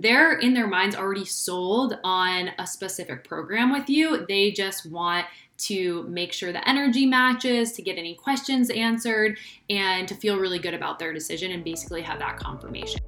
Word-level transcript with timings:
they're 0.00 0.38
in 0.38 0.54
their 0.54 0.66
minds 0.66 0.96
already 0.96 1.26
sold 1.26 1.98
on 2.04 2.50
a 2.58 2.66
specific 2.66 3.22
program 3.22 3.70
with 3.70 3.90
you. 3.90 4.24
They 4.26 4.50
just 4.50 4.90
want 4.90 5.26
to 5.58 6.04
make 6.04 6.32
sure 6.32 6.52
the 6.52 6.66
energy 6.66 7.04
matches, 7.04 7.72
to 7.72 7.82
get 7.82 7.98
any 7.98 8.14
questions 8.14 8.70
answered, 8.70 9.38
and 9.68 10.08
to 10.08 10.14
feel 10.14 10.38
really 10.38 10.58
good 10.58 10.72
about 10.72 10.98
their 10.98 11.12
decision 11.12 11.50
and 11.50 11.62
basically 11.62 12.00
have 12.00 12.18
that 12.18 12.38
confirmation. 12.38 12.98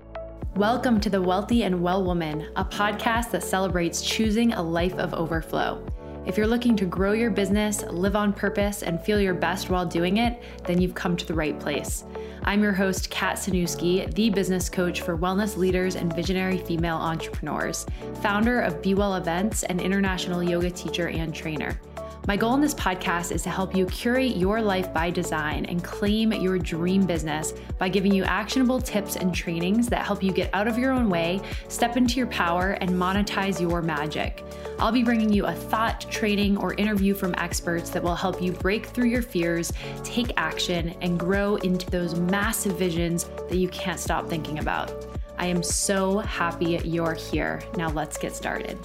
Welcome 0.54 1.00
to 1.00 1.08
The 1.08 1.22
Wealthy 1.22 1.62
and 1.62 1.82
Well 1.82 2.04
Woman, 2.04 2.50
a 2.56 2.64
podcast 2.64 3.30
that 3.30 3.42
celebrates 3.42 4.02
choosing 4.02 4.52
a 4.52 4.62
life 4.62 4.92
of 4.96 5.14
overflow. 5.14 5.82
If 6.24 6.36
you're 6.36 6.46
looking 6.46 6.76
to 6.76 6.84
grow 6.84 7.12
your 7.12 7.32
business, 7.32 7.82
live 7.82 8.14
on 8.14 8.32
purpose, 8.32 8.84
and 8.84 9.02
feel 9.02 9.20
your 9.20 9.34
best 9.34 9.70
while 9.70 9.84
doing 9.84 10.18
it, 10.18 10.40
then 10.64 10.80
you've 10.80 10.94
come 10.94 11.16
to 11.16 11.26
the 11.26 11.34
right 11.34 11.58
place. 11.58 12.04
I'm 12.44 12.62
your 12.62 12.72
host, 12.72 13.10
Kat 13.10 13.36
Sanuski, 13.36 14.12
the 14.14 14.30
business 14.30 14.70
coach 14.70 15.00
for 15.00 15.18
wellness 15.18 15.56
leaders 15.56 15.96
and 15.96 16.14
visionary 16.14 16.58
female 16.58 16.96
entrepreneurs, 16.96 17.86
founder 18.20 18.60
of 18.60 18.80
Be 18.82 18.94
Well 18.94 19.16
Events, 19.16 19.64
and 19.64 19.80
international 19.80 20.44
yoga 20.44 20.70
teacher 20.70 21.08
and 21.08 21.34
trainer. 21.34 21.80
My 22.28 22.36
goal 22.36 22.54
in 22.54 22.60
this 22.60 22.74
podcast 22.74 23.32
is 23.32 23.42
to 23.42 23.50
help 23.50 23.74
you 23.74 23.84
curate 23.86 24.36
your 24.36 24.62
life 24.62 24.94
by 24.94 25.10
design 25.10 25.64
and 25.64 25.82
claim 25.82 26.32
your 26.32 26.56
dream 26.56 27.04
business 27.04 27.52
by 27.78 27.88
giving 27.88 28.14
you 28.14 28.22
actionable 28.22 28.80
tips 28.80 29.16
and 29.16 29.34
trainings 29.34 29.88
that 29.88 30.06
help 30.06 30.22
you 30.22 30.30
get 30.30 30.48
out 30.52 30.68
of 30.68 30.78
your 30.78 30.92
own 30.92 31.10
way, 31.10 31.40
step 31.66 31.96
into 31.96 32.18
your 32.18 32.28
power, 32.28 32.78
and 32.80 32.90
monetize 32.90 33.60
your 33.60 33.82
magic. 33.82 34.44
I'll 34.78 34.92
be 34.92 35.02
bringing 35.02 35.32
you 35.32 35.46
a 35.46 35.52
thought, 35.52 36.08
training, 36.12 36.56
or 36.58 36.74
interview 36.74 37.12
from 37.12 37.34
experts 37.38 37.90
that 37.90 38.04
will 38.04 38.14
help 38.14 38.40
you 38.40 38.52
break 38.52 38.86
through 38.86 39.08
your 39.08 39.22
fears, 39.22 39.72
take 40.04 40.32
action, 40.36 40.94
and 41.00 41.18
grow 41.18 41.56
into 41.56 41.90
those 41.90 42.14
massive 42.14 42.78
visions 42.78 43.24
that 43.48 43.56
you 43.56 43.66
can't 43.68 43.98
stop 43.98 44.28
thinking 44.28 44.60
about. 44.60 44.92
I 45.38 45.46
am 45.46 45.60
so 45.60 46.20
happy 46.20 46.80
you're 46.84 47.14
here. 47.14 47.64
Now 47.76 47.88
let's 47.90 48.16
get 48.16 48.36
started. 48.36 48.78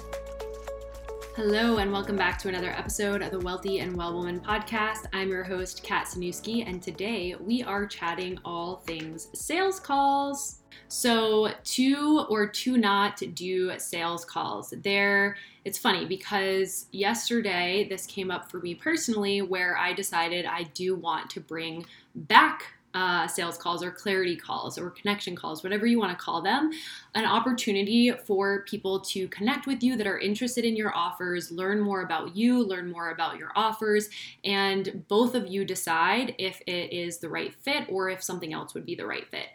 Hello, 1.38 1.76
and 1.76 1.92
welcome 1.92 2.16
back 2.16 2.36
to 2.38 2.48
another 2.48 2.72
episode 2.72 3.22
of 3.22 3.30
the 3.30 3.38
Wealthy 3.38 3.78
and 3.78 3.96
Well 3.96 4.12
Woman 4.12 4.40
podcast. 4.40 5.06
I'm 5.12 5.28
your 5.28 5.44
host, 5.44 5.84
Kat 5.84 6.08
Sanuski, 6.08 6.68
and 6.68 6.82
today 6.82 7.36
we 7.38 7.62
are 7.62 7.86
chatting 7.86 8.40
all 8.44 8.78
things 8.78 9.28
sales 9.34 9.78
calls. 9.78 10.62
So, 10.88 11.52
to 11.62 12.26
or 12.28 12.48
to 12.48 12.76
not 12.76 13.22
do 13.34 13.78
sales 13.78 14.24
calls. 14.24 14.74
There, 14.82 15.36
it's 15.64 15.78
funny 15.78 16.06
because 16.06 16.86
yesterday 16.90 17.86
this 17.88 18.04
came 18.04 18.32
up 18.32 18.50
for 18.50 18.58
me 18.58 18.74
personally 18.74 19.40
where 19.40 19.78
I 19.78 19.92
decided 19.92 20.44
I 20.44 20.64
do 20.64 20.96
want 20.96 21.30
to 21.30 21.40
bring 21.40 21.86
back 22.16 22.64
uh, 22.98 23.28
sales 23.28 23.56
calls 23.56 23.80
or 23.80 23.92
clarity 23.92 24.34
calls 24.34 24.76
or 24.76 24.90
connection 24.90 25.36
calls, 25.36 25.62
whatever 25.62 25.86
you 25.86 26.00
want 26.00 26.10
to 26.10 26.24
call 26.24 26.42
them, 26.42 26.68
an 27.14 27.24
opportunity 27.24 28.10
for 28.10 28.64
people 28.64 28.98
to 28.98 29.28
connect 29.28 29.68
with 29.68 29.84
you 29.84 29.96
that 29.96 30.08
are 30.08 30.18
interested 30.18 30.64
in 30.64 30.74
your 30.74 30.92
offers, 30.96 31.52
learn 31.52 31.78
more 31.78 32.02
about 32.02 32.34
you, 32.34 32.60
learn 32.60 32.90
more 32.90 33.10
about 33.10 33.38
your 33.38 33.52
offers, 33.54 34.10
and 34.42 35.04
both 35.06 35.36
of 35.36 35.46
you 35.46 35.64
decide 35.64 36.34
if 36.38 36.60
it 36.66 36.92
is 36.92 37.18
the 37.18 37.28
right 37.28 37.54
fit 37.54 37.84
or 37.88 38.10
if 38.10 38.20
something 38.20 38.52
else 38.52 38.74
would 38.74 38.84
be 38.84 38.96
the 38.96 39.06
right 39.06 39.30
fit. 39.30 39.46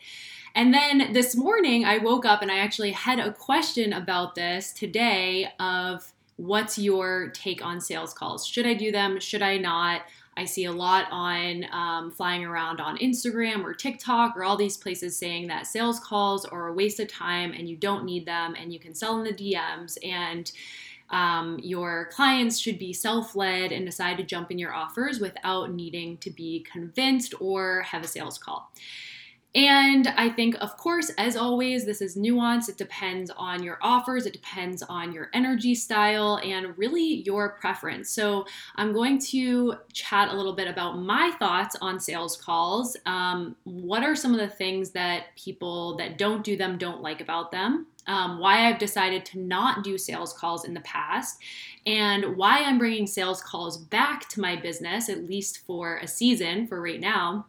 And 0.55 0.73
then 0.73 1.11
this 1.11 1.35
morning, 1.35 1.83
I 1.83 1.97
woke 1.97 2.25
up 2.25 2.41
and 2.41 2.49
I 2.49 2.59
actually 2.59 2.91
had 2.91 3.19
a 3.19 3.33
question 3.33 3.91
about 3.91 4.35
this 4.35 4.71
today 4.71 5.49
of 5.59 6.13
what's 6.37 6.79
your 6.79 7.27
take 7.31 7.63
on 7.63 7.81
sales 7.81 8.13
calls? 8.13 8.47
Should 8.47 8.65
I 8.65 8.73
do 8.73 8.89
them? 8.89 9.19
Should 9.19 9.41
I 9.41 9.57
not? 9.57 10.03
I 10.35 10.45
see 10.45 10.65
a 10.65 10.71
lot 10.71 11.07
on 11.11 11.65
um, 11.71 12.11
flying 12.11 12.43
around 12.43 12.79
on 12.79 12.97
Instagram 12.97 13.63
or 13.63 13.73
TikTok 13.73 14.35
or 14.35 14.43
all 14.43 14.57
these 14.57 14.77
places 14.77 15.17
saying 15.17 15.47
that 15.47 15.67
sales 15.67 15.99
calls 15.99 16.45
are 16.45 16.67
a 16.67 16.73
waste 16.73 16.99
of 16.99 17.07
time 17.07 17.51
and 17.51 17.69
you 17.69 17.75
don't 17.75 18.03
need 18.03 18.25
them 18.25 18.55
and 18.59 18.73
you 18.73 18.79
can 18.79 18.95
sell 18.95 19.17
in 19.17 19.23
the 19.23 19.33
DMs 19.33 19.97
and 20.03 20.51
um, 21.09 21.59
your 21.61 22.09
clients 22.11 22.57
should 22.57 22.79
be 22.79 22.91
self 22.91 23.35
led 23.35 23.71
and 23.71 23.85
decide 23.85 24.17
to 24.17 24.23
jump 24.23 24.49
in 24.49 24.57
your 24.57 24.73
offers 24.73 25.19
without 25.19 25.71
needing 25.71 26.17
to 26.17 26.31
be 26.31 26.65
convinced 26.71 27.35
or 27.39 27.81
have 27.81 28.03
a 28.03 28.07
sales 28.07 28.37
call. 28.37 28.71
And 29.55 30.07
I 30.07 30.29
think, 30.29 30.55
of 30.61 30.77
course, 30.77 31.11
as 31.11 31.37
always, 31.37 31.85
this 31.85 32.01
is 32.01 32.17
nuance. 32.17 32.69
It 32.69 32.77
depends 32.77 33.29
on 33.37 33.61
your 33.61 33.77
offers, 33.83 34.25
it 34.25 34.33
depends 34.33 34.81
on 34.81 35.13
your 35.13 35.29
energy 35.33 35.75
style, 35.75 36.39
and 36.43 36.75
really 36.75 37.21
your 37.21 37.49
preference. 37.49 38.09
So, 38.09 38.45
I'm 38.77 38.93
going 38.93 39.19
to 39.19 39.75
chat 39.91 40.29
a 40.29 40.35
little 40.35 40.53
bit 40.53 40.67
about 40.67 40.97
my 40.97 41.31
thoughts 41.37 41.75
on 41.81 41.99
sales 41.99 42.35
calls. 42.35 42.97
Um, 43.05 43.55
what 43.63 44.03
are 44.03 44.15
some 44.15 44.33
of 44.33 44.39
the 44.39 44.47
things 44.47 44.89
that 44.91 45.35
people 45.35 45.97
that 45.97 46.17
don't 46.17 46.43
do 46.43 46.57
them 46.57 46.79
don't 46.79 47.03
like 47.03 47.21
about 47.21 47.51
them? 47.51 47.85
Um, 48.07 48.39
why 48.39 48.67
I've 48.67 48.79
decided 48.79 49.23
to 49.27 49.39
not 49.39 49.83
do 49.83 49.99
sales 49.99 50.33
calls 50.33 50.65
in 50.65 50.73
the 50.73 50.81
past, 50.81 51.37
and 51.85 52.35
why 52.35 52.63
I'm 52.63 52.79
bringing 52.79 53.05
sales 53.05 53.41
calls 53.41 53.77
back 53.77 54.27
to 54.29 54.41
my 54.41 54.55
business, 54.55 55.09
at 55.09 55.25
least 55.25 55.59
for 55.59 55.97
a 55.97 56.07
season 56.07 56.65
for 56.65 56.81
right 56.81 56.99
now 56.99 57.45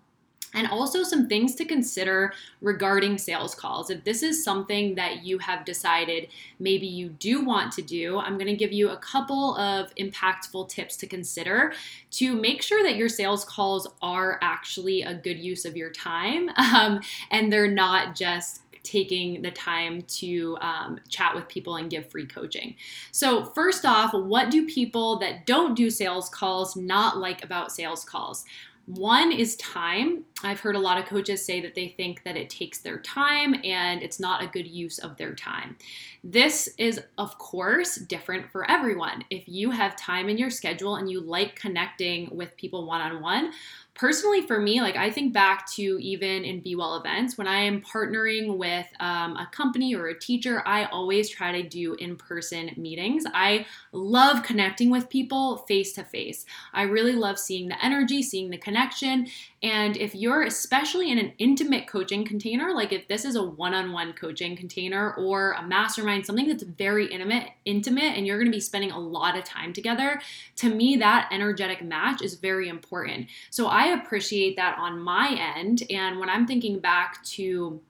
and 0.55 0.69
also 0.69 1.03
some 1.03 1.29
things 1.29 1.55
to 1.57 1.65
consider 1.65 2.33
regarding 2.61 3.19
sales 3.19 3.55
calls. 3.55 3.91
If 3.91 4.05
this 4.05 4.23
is 4.23 4.43
something 4.43 4.95
that 4.95 5.25
you 5.25 5.39
have 5.39 5.65
decided 5.65 6.29
maybe 6.59 6.87
you 6.87 7.11
do 7.11 7.45
want 7.45 7.73
to 7.73 7.83
do, 7.83 8.19
I'm 8.19 8.35
going 8.35 8.47
to 8.47 8.57
give 8.57 8.73
you 8.73 8.91
a 8.91 8.97
couple 8.97 9.57
of 9.57 9.95
impactful 9.97 10.69
tips 10.69 10.97
to 10.99 11.07
consider 11.07 11.73
to 12.13 12.35
make 12.35 12.63
sure 12.63 12.83
that 12.85 12.97
your 12.97 13.09
sales 13.09 13.45
calls 13.45 13.89
are 14.01 14.39
actually 14.41 15.03
a 15.03 15.15
good 15.15 15.39
use 15.39 15.65
of 15.65 15.77
your 15.77 15.91
time 15.91 16.49
um, 16.57 17.01
and 17.31 17.53
they're 17.53 17.71
not 17.71 18.15
just 18.15 18.61
taking 18.85 19.43
the 19.43 19.51
time 19.51 20.03
to 20.03 20.57
um, 20.61 21.01
chat 21.09 21.35
with 21.35 21.49
people 21.49 21.77
and 21.77 21.91
give 21.91 22.09
free 22.11 22.27
coaching. 22.27 22.77
So, 23.11 23.47
first 23.47 23.85
off, 23.85 24.13
what 24.13 24.51
do 24.51 24.67
people 24.67 25.19
that 25.19 25.47
don't 25.47 25.75
do 25.75 25.91
sales 25.91 26.29
calls 26.29 26.77
not 26.77 27.19
like 27.19 27.43
about 27.43 27.73
sales 27.73 28.05
calls? 28.05 28.45
One 28.87 29.33
is 29.33 29.57
time. 29.57 30.25
I've 30.43 30.61
heard 30.61 30.77
a 30.77 30.81
lot 30.81 30.99
of 30.99 31.07
coaches 31.07 31.43
say 31.45 31.63
that 31.63 31.75
they 31.75 31.89
think 31.89 32.23
that 32.25 32.37
it 32.37 32.51
takes 32.51 32.81
their 32.81 32.99
time 32.99 33.55
and 33.65 34.03
it's 34.03 34.21
not 34.21 34.43
a 34.43 34.47
good 34.47 34.67
use 34.67 34.99
of 34.99 35.17
their 35.17 35.35
time. 35.35 35.77
This 36.23 36.69
is, 36.77 37.01
of 37.17 37.39
course, 37.39 37.97
different 37.97 38.51
for 38.51 38.71
everyone. 38.71 39.25
If 39.31 39.49
you 39.49 39.71
have 39.71 39.97
time 39.97 40.29
in 40.29 40.37
your 40.37 40.51
schedule 40.51 40.97
and 40.97 41.11
you 41.11 41.21
like 41.21 41.57
connecting 41.57 42.29
with 42.37 42.57
people 42.59 42.87
one 42.87 43.01
on 43.01 43.23
one, 43.23 43.53
personally 43.95 44.43
for 44.43 44.59
me 44.59 44.81
like 44.81 44.97
i 44.97 45.09
think 45.09 45.33
back 45.33 45.71
to 45.71 45.99
even 46.01 46.45
in 46.45 46.61
be 46.61 46.75
well 46.75 46.97
events 46.97 47.39
when 47.39 47.47
i 47.47 47.61
am 47.61 47.81
partnering 47.81 48.57
with 48.57 48.87
um, 48.99 49.37
a 49.37 49.49
company 49.53 49.95
or 49.95 50.09
a 50.09 50.19
teacher 50.19 50.63
i 50.67 50.85
always 50.87 51.29
try 51.29 51.53
to 51.53 51.69
do 51.69 51.95
in-person 51.95 52.71
meetings. 52.77 53.25
I 53.33 53.67
love 53.93 54.43
connecting 54.43 54.91
with 54.91 55.09
people 55.09 55.59
face 55.69 55.93
to 55.93 56.05
face 56.05 56.45
i 56.73 56.83
really 56.83 57.13
love 57.13 57.39
seeing 57.39 57.69
the 57.69 57.85
energy 57.85 58.23
seeing 58.23 58.51
the 58.51 58.59
connection. 58.59 59.27
And 59.63 59.97
if 59.97 60.15
you're 60.15 60.43
especially 60.43 61.11
in 61.11 61.19
an 61.19 61.33
intimate 61.39 61.87
coaching 61.87 62.25
container 62.25 62.75
like 62.75 62.93
if 62.93 63.09
this 63.09 63.25
is 63.25 63.37
a 63.37 63.43
one-on-one 63.43 64.13
coaching 64.15 64.57
container 64.57 65.15
or 65.15 65.53
a 65.53 65.63
mastermind 65.63 66.27
something 66.27 66.49
that's 66.49 66.65
very 66.65 67.07
intimate 67.07 67.49
intimate 67.65 68.17
and 68.17 68.27
you're 68.27 68.39
going 68.39 68.51
to 68.51 68.57
be 68.57 68.61
spending 68.61 68.91
a 68.91 68.99
lot 68.99 69.39
of 69.39 69.45
time 69.45 69.73
together 69.73 70.21
to 70.57 70.69
me 70.69 70.97
that 70.97 71.29
energetic 71.33 71.83
match 71.83 72.21
is 72.23 72.35
very 72.35 72.69
important. 72.69 73.29
So 73.51 73.69
i 73.69 73.84
I 73.85 73.89
appreciate 73.89 74.57
that 74.57 74.79
on 74.79 74.99
my 74.99 75.39
end. 75.57 75.83
And 75.91 76.19
when 76.19 76.31
I'm 76.31 76.47
thinking 76.47 76.79
back 76.79 77.23
to 77.25 77.83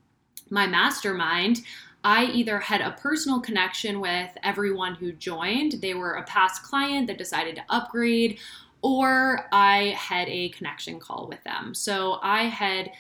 my 0.51 0.67
mastermind, 0.67 1.61
I 2.03 2.25
either 2.25 2.59
had 2.59 2.81
a 2.81 2.97
personal 3.01 3.39
connection 3.39 4.01
with 4.01 4.31
everyone 4.43 4.97
who 4.97 5.13
joined, 5.13 5.75
they 5.81 5.95
were 5.95 6.15
a 6.15 6.25
past 6.25 6.65
client 6.65 7.07
that 7.07 7.17
decided 7.17 7.55
to 7.57 7.63
upgrade, 7.69 8.41
or 8.83 9.47
I 9.53 9.95
had 9.97 10.29
a 10.29 10.49
connection 10.49 10.99
call 10.99 11.29
with 11.29 11.45
them. 11.45 11.75
So 11.75 12.19
I 12.25 12.43
had 12.43 12.91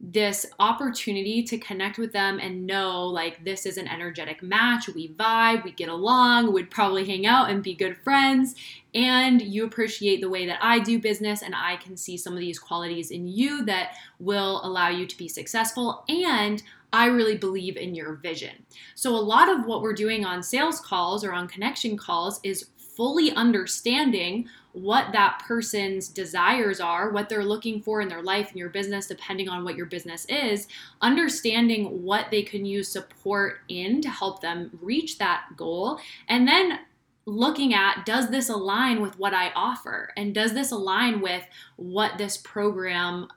this 0.00 0.46
opportunity 0.60 1.42
to 1.42 1.58
connect 1.58 1.98
with 1.98 2.12
them 2.12 2.38
and 2.38 2.66
know 2.66 3.04
like 3.04 3.44
this 3.44 3.66
is 3.66 3.76
an 3.78 3.88
energetic 3.88 4.42
match. 4.42 4.88
We 4.88 5.08
vibe, 5.08 5.64
we 5.64 5.72
get 5.72 5.88
along, 5.88 6.52
would 6.52 6.70
probably 6.70 7.04
hang 7.04 7.26
out 7.26 7.50
and 7.50 7.64
be 7.64 7.74
good 7.74 7.96
friends. 7.96 8.54
And 8.94 9.42
you 9.42 9.64
appreciate 9.64 10.20
the 10.20 10.28
way 10.28 10.46
that 10.46 10.60
I 10.62 10.78
do 10.78 10.98
business, 10.98 11.42
and 11.42 11.54
I 11.54 11.76
can 11.76 11.96
see 11.96 12.16
some 12.16 12.32
of 12.32 12.38
these 12.38 12.58
qualities 12.58 13.10
in 13.10 13.26
you 13.26 13.64
that 13.66 13.96
will 14.18 14.64
allow 14.64 14.88
you 14.88 15.06
to 15.06 15.18
be 15.18 15.28
successful. 15.28 16.04
And 16.08 16.62
I 16.92 17.06
really 17.06 17.36
believe 17.36 17.76
in 17.76 17.94
your 17.94 18.14
vision. 18.14 18.64
So, 18.94 19.14
a 19.14 19.16
lot 19.16 19.50
of 19.50 19.66
what 19.66 19.82
we're 19.82 19.92
doing 19.92 20.24
on 20.24 20.42
sales 20.42 20.80
calls 20.80 21.22
or 21.22 21.32
on 21.32 21.48
connection 21.48 21.98
calls 21.98 22.40
is 22.42 22.70
fully 22.98 23.30
understanding 23.34 24.48
what 24.72 25.12
that 25.12 25.40
person's 25.46 26.08
desires 26.08 26.80
are, 26.80 27.10
what 27.10 27.28
they're 27.28 27.44
looking 27.44 27.80
for 27.80 28.00
in 28.00 28.08
their 28.08 28.24
life 28.24 28.48
and 28.48 28.58
your 28.58 28.70
business, 28.70 29.06
depending 29.06 29.48
on 29.48 29.62
what 29.62 29.76
your 29.76 29.86
business 29.86 30.26
is, 30.28 30.66
understanding 31.00 32.02
what 32.02 32.26
they 32.32 32.42
can 32.42 32.64
use 32.64 32.88
support 32.88 33.60
in 33.68 34.02
to 34.02 34.10
help 34.10 34.40
them 34.40 34.76
reach 34.82 35.16
that 35.16 35.44
goal, 35.56 36.00
and 36.28 36.48
then 36.48 36.80
looking 37.24 37.72
at 37.72 38.04
does 38.04 38.30
this 38.30 38.48
align 38.48 39.00
with 39.00 39.16
what 39.16 39.32
I 39.32 39.52
offer? 39.54 40.12
And 40.16 40.34
does 40.34 40.52
this 40.52 40.72
align 40.72 41.20
with 41.20 41.44
what 41.76 42.18
this 42.18 42.36
program 42.36 43.28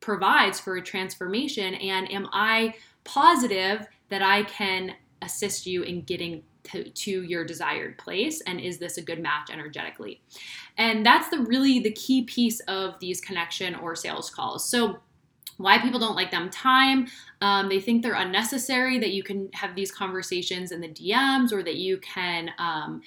provides 0.00 0.60
for 0.60 0.76
a 0.76 0.82
transformation? 0.82 1.74
And 1.76 2.12
am 2.12 2.28
I 2.30 2.74
positive 3.04 3.86
that 4.10 4.20
I 4.20 4.42
can 4.42 4.96
assist 5.22 5.66
you 5.66 5.82
in 5.82 6.02
getting 6.02 6.42
to, 6.72 6.88
to, 6.90 7.22
your 7.22 7.44
desired 7.44 7.98
place 7.98 8.40
and 8.42 8.60
is 8.60 8.78
this 8.78 8.96
a 8.96 9.02
good 9.02 9.20
match 9.20 9.50
energetically? 9.52 10.20
And 10.76 11.04
that's 11.04 11.28
the 11.28 11.40
really 11.40 11.80
the 11.80 11.92
key 11.92 12.22
piece 12.22 12.60
of 12.60 12.98
these 13.00 13.20
connection 13.20 13.74
or 13.76 13.96
sales 13.96 14.30
calls. 14.30 14.68
So 14.68 15.00
why 15.58 15.78
people 15.78 15.98
don't 15.98 16.14
like 16.16 16.30
them 16.30 16.48
time 16.50 17.08
um, 17.40 17.68
they 17.68 17.80
think 17.80 18.02
they're 18.02 18.14
unnecessary 18.14 18.98
that 18.98 19.10
you 19.10 19.22
can 19.22 19.50
have 19.52 19.74
these 19.74 19.90
conversations 19.90 20.72
in 20.72 20.80
the 20.80 20.88
dms 20.88 21.52
or 21.52 21.62
that 21.62 21.76
you 21.76 21.98
can 21.98 22.50
um, 22.58 23.02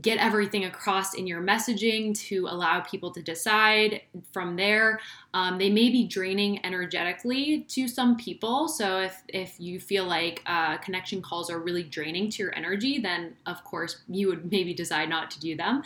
get 0.00 0.18
everything 0.18 0.64
across 0.64 1.14
in 1.14 1.26
your 1.26 1.40
messaging 1.40 2.18
to 2.18 2.48
allow 2.48 2.80
people 2.80 3.12
to 3.12 3.22
decide 3.22 4.00
from 4.32 4.56
there. 4.56 4.98
Um, 5.34 5.58
they 5.58 5.70
may 5.70 5.88
be 5.88 6.06
draining 6.06 6.64
energetically 6.64 7.60
to 7.68 7.86
some 7.88 8.16
people. 8.16 8.68
So 8.68 9.00
if 9.00 9.22
if 9.28 9.54
you 9.58 9.78
feel 9.80 10.04
like 10.04 10.42
uh, 10.46 10.78
connection 10.78 11.22
calls 11.22 11.50
are 11.50 11.58
really 11.58 11.82
draining 11.82 12.30
to 12.30 12.42
your 12.42 12.54
energy, 12.56 12.98
then 12.98 13.34
of 13.46 13.62
course 13.64 13.98
you 14.08 14.28
would 14.28 14.50
maybe 14.50 14.74
decide 14.74 15.08
not 15.08 15.30
to 15.32 15.40
do 15.40 15.56
them. 15.56 15.82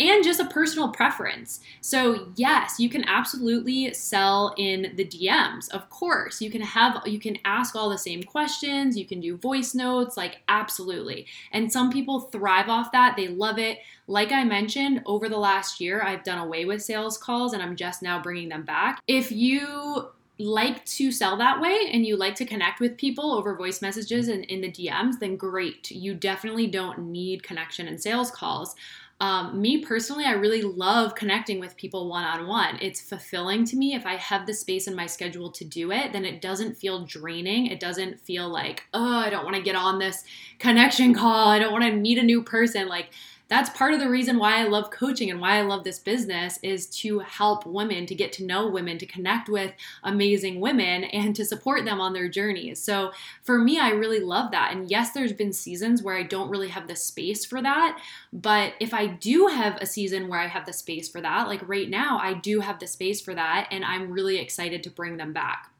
And 0.00 0.24
just 0.24 0.40
a 0.40 0.46
personal 0.46 0.88
preference. 0.88 1.60
So 1.80 2.32
yes, 2.36 2.78
you 2.78 2.88
can 2.88 3.04
absolutely 3.06 3.92
sell 3.94 4.54
in 4.56 4.92
the 4.96 5.04
DMs. 5.04 5.70
Of 5.70 5.88
course, 5.90 6.40
you 6.40 6.50
can 6.50 6.62
have 6.62 7.02
you 7.06 7.18
can 7.18 7.38
ask 7.44 7.76
all 7.76 7.90
the 7.90 7.98
same 7.98 8.22
questions. 8.22 8.96
You 8.96 9.06
can 9.06 9.20
do 9.20 9.36
voice 9.36 9.74
notes, 9.74 10.16
like 10.16 10.40
absolutely. 10.48 11.26
And 11.52 11.72
some 11.72 11.90
people 11.90 12.20
thrive 12.20 12.68
off 12.68 12.92
that. 12.92 13.16
They 13.16 13.28
love 13.42 13.58
it. 13.58 13.78
Like 14.06 14.32
I 14.32 14.44
mentioned, 14.44 15.02
over 15.04 15.28
the 15.28 15.36
last 15.36 15.80
year, 15.80 16.02
I've 16.02 16.24
done 16.24 16.38
away 16.38 16.64
with 16.64 16.82
sales 16.82 17.18
calls 17.18 17.52
and 17.52 17.62
I'm 17.62 17.76
just 17.76 18.02
now 18.02 18.22
bringing 18.22 18.48
them 18.48 18.64
back. 18.64 19.00
If 19.06 19.30
you 19.32 20.08
like 20.38 20.84
to 20.86 21.12
sell 21.12 21.36
that 21.36 21.60
way 21.60 21.90
and 21.92 22.06
you 22.06 22.16
like 22.16 22.34
to 22.36 22.44
connect 22.44 22.80
with 22.80 22.96
people 22.96 23.32
over 23.32 23.54
voice 23.54 23.82
messages 23.82 24.28
and 24.28 24.44
in 24.44 24.60
the 24.60 24.70
DMs, 24.70 25.18
then 25.20 25.36
great. 25.36 25.90
You 25.90 26.14
definitely 26.14 26.66
don't 26.66 26.98
need 27.10 27.42
connection 27.42 27.86
and 27.88 28.00
sales 28.00 28.30
calls. 28.30 28.74
Um, 29.22 29.62
me 29.62 29.78
personally, 29.78 30.24
I 30.24 30.32
really 30.32 30.62
love 30.62 31.14
connecting 31.14 31.60
with 31.60 31.76
people 31.76 32.08
one 32.08 32.24
on 32.24 32.48
one. 32.48 32.76
It's 32.80 33.00
fulfilling 33.00 33.64
to 33.66 33.76
me. 33.76 33.94
If 33.94 34.04
I 34.04 34.16
have 34.16 34.46
the 34.46 34.52
space 34.52 34.88
in 34.88 34.96
my 34.96 35.06
schedule 35.06 35.52
to 35.52 35.64
do 35.64 35.92
it, 35.92 36.12
then 36.12 36.24
it 36.24 36.40
doesn't 36.40 36.76
feel 36.76 37.04
draining. 37.04 37.66
It 37.66 37.78
doesn't 37.78 38.20
feel 38.20 38.48
like, 38.48 38.82
oh, 38.92 39.18
I 39.18 39.30
don't 39.30 39.44
want 39.44 39.54
to 39.54 39.62
get 39.62 39.76
on 39.76 40.00
this 40.00 40.24
connection 40.58 41.14
call. 41.14 41.48
I 41.48 41.60
don't 41.60 41.70
want 41.70 41.84
to 41.84 41.92
meet 41.92 42.18
a 42.18 42.22
new 42.22 42.42
person. 42.42 42.88
Like, 42.88 43.10
that's 43.52 43.68
part 43.68 43.92
of 43.92 44.00
the 44.00 44.08
reason 44.08 44.38
why 44.38 44.58
I 44.58 44.64
love 44.64 44.90
coaching 44.90 45.30
and 45.30 45.38
why 45.38 45.58
I 45.58 45.60
love 45.60 45.84
this 45.84 45.98
business 45.98 46.58
is 46.62 46.86
to 47.00 47.18
help 47.18 47.66
women 47.66 48.06
to 48.06 48.14
get 48.14 48.32
to 48.34 48.44
know 48.46 48.66
women, 48.66 48.96
to 48.96 49.04
connect 49.04 49.50
with 49.50 49.74
amazing 50.02 50.58
women 50.58 51.04
and 51.04 51.36
to 51.36 51.44
support 51.44 51.84
them 51.84 52.00
on 52.00 52.14
their 52.14 52.28
journeys. 52.28 52.82
So 52.82 53.12
for 53.42 53.58
me, 53.58 53.78
I 53.78 53.90
really 53.90 54.20
love 54.20 54.52
that. 54.52 54.72
And 54.72 54.90
yes, 54.90 55.10
there's 55.10 55.34
been 55.34 55.52
seasons 55.52 56.02
where 56.02 56.16
I 56.16 56.22
don't 56.22 56.48
really 56.48 56.68
have 56.68 56.88
the 56.88 56.96
space 56.96 57.44
for 57.44 57.60
that. 57.60 58.00
But 58.32 58.72
if 58.80 58.94
I 58.94 59.06
do 59.06 59.48
have 59.48 59.76
a 59.76 59.86
season 59.86 60.28
where 60.28 60.40
I 60.40 60.46
have 60.46 60.64
the 60.64 60.72
space 60.72 61.10
for 61.10 61.20
that, 61.20 61.46
like 61.46 61.68
right 61.68 61.90
now, 61.90 62.18
I 62.22 62.32
do 62.32 62.60
have 62.60 62.78
the 62.78 62.86
space 62.86 63.20
for 63.20 63.34
that. 63.34 63.68
And 63.70 63.84
I'm 63.84 64.10
really 64.10 64.38
excited 64.38 64.82
to 64.84 64.90
bring 64.90 65.18
them 65.18 65.34
back. 65.34 65.71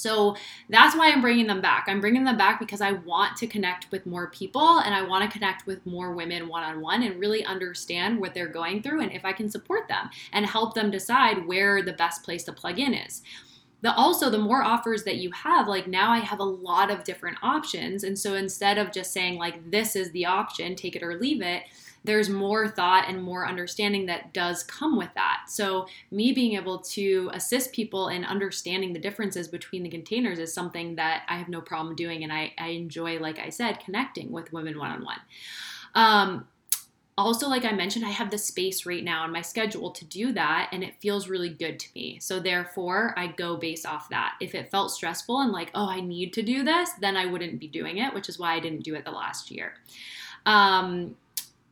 So 0.00 0.34
that's 0.70 0.96
why 0.96 1.10
I'm 1.10 1.20
bringing 1.20 1.46
them 1.46 1.60
back. 1.60 1.84
I'm 1.86 2.00
bringing 2.00 2.24
them 2.24 2.38
back 2.38 2.58
because 2.58 2.80
I 2.80 2.92
want 2.92 3.36
to 3.36 3.46
connect 3.46 3.90
with 3.90 4.06
more 4.06 4.30
people 4.30 4.78
and 4.78 4.94
I 4.94 5.02
want 5.02 5.24
to 5.24 5.38
connect 5.38 5.66
with 5.66 5.84
more 5.84 6.14
women 6.14 6.48
one 6.48 6.62
on 6.62 6.80
one 6.80 7.02
and 7.02 7.20
really 7.20 7.44
understand 7.44 8.18
what 8.18 8.32
they're 8.32 8.48
going 8.48 8.82
through 8.82 9.02
and 9.02 9.12
if 9.12 9.24
I 9.24 9.32
can 9.32 9.50
support 9.50 9.88
them 9.88 10.08
and 10.32 10.46
help 10.46 10.74
them 10.74 10.90
decide 10.90 11.46
where 11.46 11.82
the 11.82 11.92
best 11.92 12.22
place 12.22 12.44
to 12.44 12.52
plug 12.52 12.78
in 12.78 12.94
is. 12.94 13.22
The, 13.82 13.94
also 13.94 14.28
the 14.28 14.38
more 14.38 14.62
offers 14.62 15.04
that 15.04 15.16
you 15.16 15.30
have 15.30 15.66
like 15.66 15.86
now 15.86 16.10
i 16.12 16.18
have 16.18 16.38
a 16.38 16.44
lot 16.44 16.90
of 16.90 17.02
different 17.02 17.38
options 17.42 18.04
and 18.04 18.18
so 18.18 18.34
instead 18.34 18.76
of 18.76 18.92
just 18.92 19.10
saying 19.10 19.38
like 19.38 19.70
this 19.70 19.96
is 19.96 20.10
the 20.10 20.26
option 20.26 20.76
take 20.76 20.96
it 20.96 21.02
or 21.02 21.18
leave 21.18 21.40
it 21.40 21.62
there's 22.04 22.30
more 22.30 22.68
thought 22.68 23.08
and 23.08 23.22
more 23.22 23.46
understanding 23.46 24.06
that 24.06 24.32
does 24.32 24.62
come 24.62 24.96
with 24.96 25.10
that. 25.14 25.42
So, 25.48 25.86
me 26.10 26.32
being 26.32 26.54
able 26.54 26.78
to 26.78 27.30
assist 27.34 27.72
people 27.72 28.08
in 28.08 28.24
understanding 28.24 28.92
the 28.92 28.98
differences 28.98 29.48
between 29.48 29.82
the 29.82 29.90
containers 29.90 30.38
is 30.38 30.52
something 30.52 30.96
that 30.96 31.24
I 31.28 31.36
have 31.36 31.48
no 31.48 31.60
problem 31.60 31.94
doing. 31.94 32.22
And 32.24 32.32
I, 32.32 32.52
I 32.58 32.68
enjoy, 32.68 33.18
like 33.18 33.38
I 33.38 33.50
said, 33.50 33.80
connecting 33.80 34.30
with 34.30 34.52
women 34.52 34.78
one 34.78 34.90
on 34.92 35.04
one. 35.04 36.44
Also, 37.18 37.48
like 37.48 37.66
I 37.66 37.72
mentioned, 37.72 38.06
I 38.06 38.10
have 38.10 38.30
the 38.30 38.38
space 38.38 38.86
right 38.86 39.04
now 39.04 39.26
in 39.26 39.32
my 39.32 39.42
schedule 39.42 39.90
to 39.90 40.04
do 40.06 40.32
that, 40.32 40.70
and 40.72 40.82
it 40.82 40.94
feels 41.02 41.28
really 41.28 41.50
good 41.50 41.78
to 41.78 41.88
me. 41.94 42.18
So, 42.18 42.40
therefore, 42.40 43.12
I 43.14 43.26
go 43.26 43.58
based 43.58 43.84
off 43.84 44.08
that. 44.08 44.36
If 44.40 44.54
it 44.54 44.70
felt 44.70 44.90
stressful 44.90 45.40
and 45.40 45.52
like, 45.52 45.70
oh, 45.74 45.86
I 45.86 46.00
need 46.00 46.32
to 46.34 46.42
do 46.42 46.64
this, 46.64 46.92
then 47.00 47.18
I 47.18 47.26
wouldn't 47.26 47.60
be 47.60 47.68
doing 47.68 47.98
it, 47.98 48.14
which 48.14 48.30
is 48.30 48.38
why 48.38 48.54
I 48.54 48.60
didn't 48.60 48.84
do 48.84 48.94
it 48.94 49.04
the 49.04 49.10
last 49.10 49.50
year. 49.50 49.74
Um, 50.46 51.14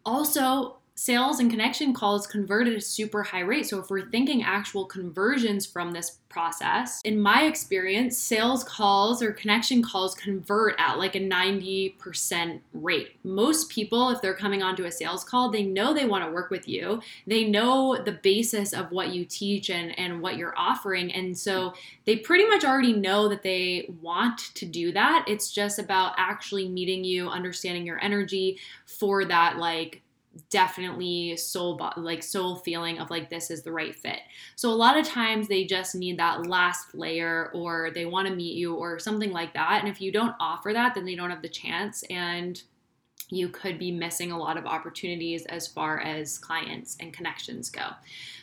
also, 0.08 0.78
sales 0.98 1.38
and 1.38 1.48
connection 1.48 1.94
calls 1.94 2.26
convert 2.26 2.66
at 2.66 2.72
a 2.72 2.80
super 2.80 3.22
high 3.22 3.38
rate. 3.38 3.64
So 3.64 3.78
if 3.78 3.88
we're 3.88 4.10
thinking 4.10 4.42
actual 4.42 4.84
conversions 4.84 5.64
from 5.64 5.92
this 5.92 6.18
process, 6.28 7.00
in 7.04 7.20
my 7.20 7.44
experience, 7.44 8.18
sales 8.18 8.64
calls 8.64 9.22
or 9.22 9.30
connection 9.30 9.80
calls 9.80 10.16
convert 10.16 10.74
at 10.76 10.98
like 10.98 11.14
a 11.14 11.20
90% 11.20 12.60
rate. 12.72 13.16
Most 13.22 13.68
people, 13.68 14.10
if 14.10 14.20
they're 14.20 14.34
coming 14.34 14.60
onto 14.60 14.86
a 14.86 14.90
sales 14.90 15.22
call, 15.22 15.50
they 15.50 15.62
know 15.62 15.94
they 15.94 16.04
want 16.04 16.24
to 16.24 16.32
work 16.32 16.50
with 16.50 16.68
you. 16.68 17.00
They 17.28 17.44
know 17.44 17.96
the 18.04 18.18
basis 18.20 18.72
of 18.72 18.90
what 18.90 19.10
you 19.10 19.24
teach 19.24 19.70
and, 19.70 19.96
and 19.96 20.20
what 20.20 20.36
you're 20.36 20.58
offering. 20.58 21.12
And 21.12 21.38
so 21.38 21.74
they 22.06 22.16
pretty 22.16 22.44
much 22.44 22.64
already 22.64 22.92
know 22.92 23.28
that 23.28 23.44
they 23.44 23.88
want 24.02 24.52
to 24.56 24.66
do 24.66 24.90
that. 24.92 25.26
It's 25.28 25.52
just 25.52 25.78
about 25.78 26.14
actually 26.16 26.68
meeting 26.68 27.04
you, 27.04 27.28
understanding 27.28 27.86
your 27.86 28.02
energy 28.02 28.58
for 28.84 29.24
that 29.26 29.58
like 29.58 30.02
definitely 30.50 31.36
soul 31.36 31.80
like 31.96 32.22
soul 32.22 32.56
feeling 32.56 32.98
of 32.98 33.10
like 33.10 33.28
this 33.28 33.50
is 33.50 33.62
the 33.62 33.72
right 33.72 33.94
fit. 33.94 34.20
So 34.56 34.70
a 34.70 34.72
lot 34.72 34.96
of 34.96 35.06
times 35.06 35.48
they 35.48 35.64
just 35.64 35.94
need 35.94 36.18
that 36.18 36.46
last 36.46 36.94
layer 36.94 37.50
or 37.54 37.90
they 37.94 38.06
want 38.06 38.28
to 38.28 38.34
meet 38.34 38.56
you 38.56 38.74
or 38.74 38.98
something 38.98 39.32
like 39.32 39.54
that 39.54 39.80
and 39.80 39.88
if 39.88 40.00
you 40.00 40.12
don't 40.12 40.34
offer 40.38 40.72
that 40.72 40.94
then 40.94 41.04
they 41.04 41.14
don't 41.14 41.30
have 41.30 41.42
the 41.42 41.48
chance 41.48 42.04
and 42.10 42.62
you 43.30 43.48
could 43.48 43.78
be 43.78 43.90
missing 43.90 44.32
a 44.32 44.38
lot 44.38 44.56
of 44.56 44.66
opportunities 44.66 45.44
as 45.46 45.66
far 45.66 46.00
as 46.00 46.38
clients 46.38 46.96
and 47.00 47.12
connections 47.12 47.70
go. 47.70 47.88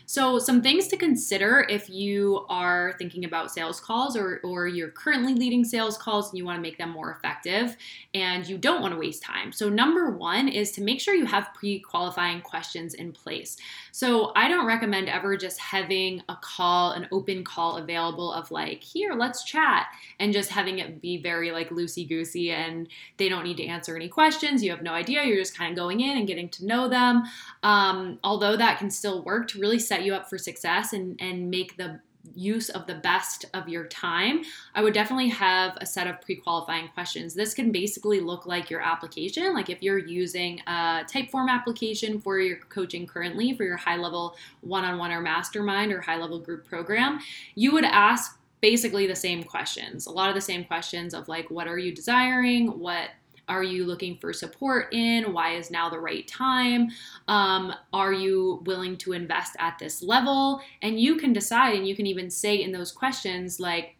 So, 0.08 0.38
some 0.38 0.62
things 0.62 0.88
to 0.90 0.98
consider 0.98 1.66
if 1.70 1.90
you 1.90 2.46
are 2.48 2.94
thinking 3.00 3.26
about 3.26 3.52
sales 3.52 3.80
calls 3.80 4.16
or, 4.16 4.40
or 4.44 4.68
you're 4.68 4.90
currently 4.90 5.34
leading 5.34 5.64
sales 5.64 5.98
calls 5.98 6.30
and 6.30 6.38
you 6.38 6.46
want 6.46 6.58
to 6.58 6.62
make 6.62 6.78
them 6.78 6.92
more 6.92 7.12
effective 7.12 7.76
and 8.14 8.48
you 8.48 8.58
don't 8.58 8.82
want 8.82 8.94
to 8.94 9.00
waste 9.00 9.24
time. 9.24 9.52
So, 9.52 9.68
number 9.70 10.12
one 10.12 10.48
is 10.48 10.72
to 10.74 10.82
make 10.82 11.02
sure 11.02 11.16
you 11.16 11.26
have 11.26 11.50
pre 11.56 11.80
qualifying 11.80 12.42
questions 12.42 12.94
in 12.94 13.14
place. 13.14 13.58
So, 13.92 14.32
I 14.36 14.48
don't 14.48 14.68
recommend 14.68 15.10
ever 15.10 15.38
just 15.38 15.60
having 15.60 16.22
a 16.30 16.38
call, 16.40 16.92
an 16.92 17.08
open 17.12 17.44
call 17.44 17.78
available 17.78 18.32
of 18.32 18.52
like, 18.52 18.84
here, 18.84 19.14
let's 19.14 19.44
chat, 19.44 19.88
and 20.20 20.34
just 20.34 20.50
having 20.52 20.80
it 20.80 21.02
be 21.02 21.18
very 21.18 21.52
like 21.52 21.70
loosey 21.70 22.08
goosey 22.08 22.52
and 22.52 22.88
they 23.18 23.30
don't 23.30 23.44
need 23.44 23.58
to 23.58 23.66
answer 23.66 23.96
any 23.96 24.08
questions. 24.08 24.64
You 24.64 24.72
have 24.72 24.82
no 24.82 24.94
idea. 24.94 25.24
You're 25.24 25.38
just 25.38 25.58
kind 25.58 25.72
of 25.72 25.76
going 25.76 26.02
in 26.02 26.18
and 26.18 26.28
getting 26.28 26.50
to 26.50 26.66
know 26.66 26.88
them. 26.88 27.24
Um, 27.64 28.20
although 28.24 28.56
that 28.56 28.78
can 28.78 28.92
still 28.92 29.24
work 29.24 29.48
to 29.50 29.60
really 29.60 29.80
set 29.80 29.95
set 29.96 30.04
you 30.04 30.14
up 30.14 30.30
for 30.30 30.38
success 30.38 30.94
and, 30.94 31.16
and 31.22 31.50
make 31.50 31.78
the 31.78 32.00
use 32.34 32.70
of 32.70 32.88
the 32.88 32.96
best 32.96 33.46
of 33.54 33.70
your 33.70 33.86
time, 33.86 34.42
I 34.74 34.82
would 34.82 34.94
definitely 34.94 35.30
have 35.30 35.78
a 35.80 35.86
set 35.86 36.08
of 36.08 36.20
pre 36.22 36.36
qualifying 36.36 36.90
questions. 36.90 37.34
This 37.34 37.54
can 37.54 37.72
basically 37.72 38.20
look 38.20 38.46
like 38.46 38.70
your 38.70 38.82
application. 38.82 39.54
Like 39.54 39.70
if 39.70 39.82
you're 39.82 40.00
using 40.00 40.60
a 40.68 41.06
Typeform 41.06 41.50
application 41.50 42.20
for 42.20 42.40
your 42.40 42.58
coaching 42.70 43.06
currently, 43.06 43.54
for 43.56 43.64
your 43.64 43.78
high 43.78 43.98
level 43.98 44.36
one 44.62 44.84
on 44.84 44.98
one 44.98 45.12
or 45.12 45.22
mastermind 45.22 45.92
or 45.92 46.02
high 46.02 46.18
level 46.18 46.40
group 46.40 46.68
program, 46.68 47.20
you 47.54 47.72
would 47.72 47.86
ask 47.86 48.40
basically 48.62 49.06
the 49.06 49.16
same 49.16 49.44
questions. 49.44 50.08
A 50.08 50.12
lot 50.12 50.30
of 50.30 50.36
the 50.36 50.42
same 50.42 50.66
questions 50.66 51.14
of 51.14 51.28
like, 51.28 51.52
what 51.52 51.68
are 51.68 51.78
you 51.78 51.94
desiring? 51.94 52.80
What 52.80 53.10
are 53.48 53.64
you 53.64 53.86
looking 53.86 54.18
for 54.18 54.34
support 54.34 54.94
in? 54.94 55.34
Why 55.34 55.56
is 55.56 55.72
now 55.72 55.90
the 55.90 56.00
right 56.00 56.28
time? 56.28 56.90
Um, 57.28 57.74
are 57.94 58.14
you 58.14 58.62
willing 58.66 58.98
to 58.98 59.14
invest 59.14 59.56
at 59.60 59.78
this 59.80 60.02
level? 60.02 60.62
And 60.82 61.00
you 61.00 61.18
can 61.18 61.34
decide, 61.34 61.76
and 61.76 61.88
you 61.88 61.96
can 61.96 62.08
even 62.08 62.30
say 62.30 62.62
in 62.62 62.72
those 62.72 62.92
questions, 62.92 63.60
like, 63.60 63.96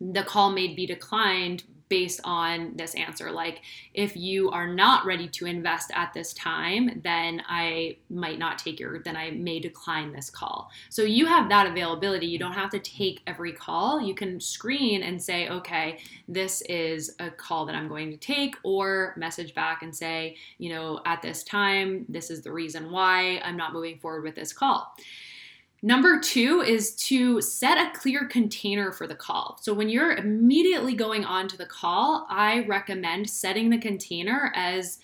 the 0.00 0.22
call 0.22 0.52
may 0.52 0.74
be 0.74 0.86
declined 0.86 1.64
based 1.88 2.20
on 2.24 2.72
this 2.76 2.94
answer. 2.94 3.30
Like, 3.30 3.62
if 3.94 4.16
you 4.16 4.50
are 4.50 4.66
not 4.66 5.06
ready 5.06 5.28
to 5.28 5.46
invest 5.46 5.90
at 5.94 6.12
this 6.12 6.32
time, 6.34 7.00
then 7.02 7.42
I 7.48 7.96
might 8.10 8.38
not 8.38 8.58
take 8.58 8.78
your, 8.78 9.02
then 9.02 9.16
I 9.16 9.30
may 9.30 9.60
decline 9.60 10.12
this 10.12 10.30
call. 10.30 10.70
So 10.90 11.02
you 11.02 11.26
have 11.26 11.48
that 11.48 11.66
availability. 11.66 12.26
You 12.26 12.38
don't 12.38 12.52
have 12.52 12.70
to 12.70 12.78
take 12.78 13.22
every 13.26 13.52
call. 13.52 14.00
You 14.00 14.14
can 14.14 14.40
screen 14.40 15.02
and 15.02 15.22
say, 15.22 15.48
okay, 15.48 15.98
this 16.28 16.62
is 16.62 17.14
a 17.18 17.30
call 17.30 17.66
that 17.66 17.74
I'm 17.74 17.88
going 17.88 18.10
to 18.10 18.16
take, 18.16 18.56
or 18.62 19.14
message 19.16 19.54
back 19.54 19.82
and 19.82 19.94
say, 19.94 20.36
you 20.58 20.70
know, 20.70 21.00
at 21.04 21.22
this 21.22 21.42
time, 21.42 22.04
this 22.08 22.30
is 22.30 22.42
the 22.42 22.52
reason 22.52 22.90
why 22.90 23.40
I'm 23.44 23.56
not 23.56 23.72
moving 23.72 23.98
forward 23.98 24.24
with 24.24 24.34
this 24.34 24.52
call. 24.52 24.94
Number 25.80 26.18
two 26.18 26.60
is 26.60 26.94
to 26.96 27.40
set 27.40 27.78
a 27.78 27.96
clear 27.96 28.26
container 28.26 28.90
for 28.90 29.06
the 29.06 29.14
call. 29.14 29.58
So, 29.60 29.72
when 29.72 29.88
you're 29.88 30.16
immediately 30.16 30.94
going 30.94 31.24
on 31.24 31.46
to 31.48 31.56
the 31.56 31.66
call, 31.66 32.26
I 32.28 32.64
recommend 32.66 33.30
setting 33.30 33.70
the 33.70 33.78
container 33.78 34.52
as 34.56 34.98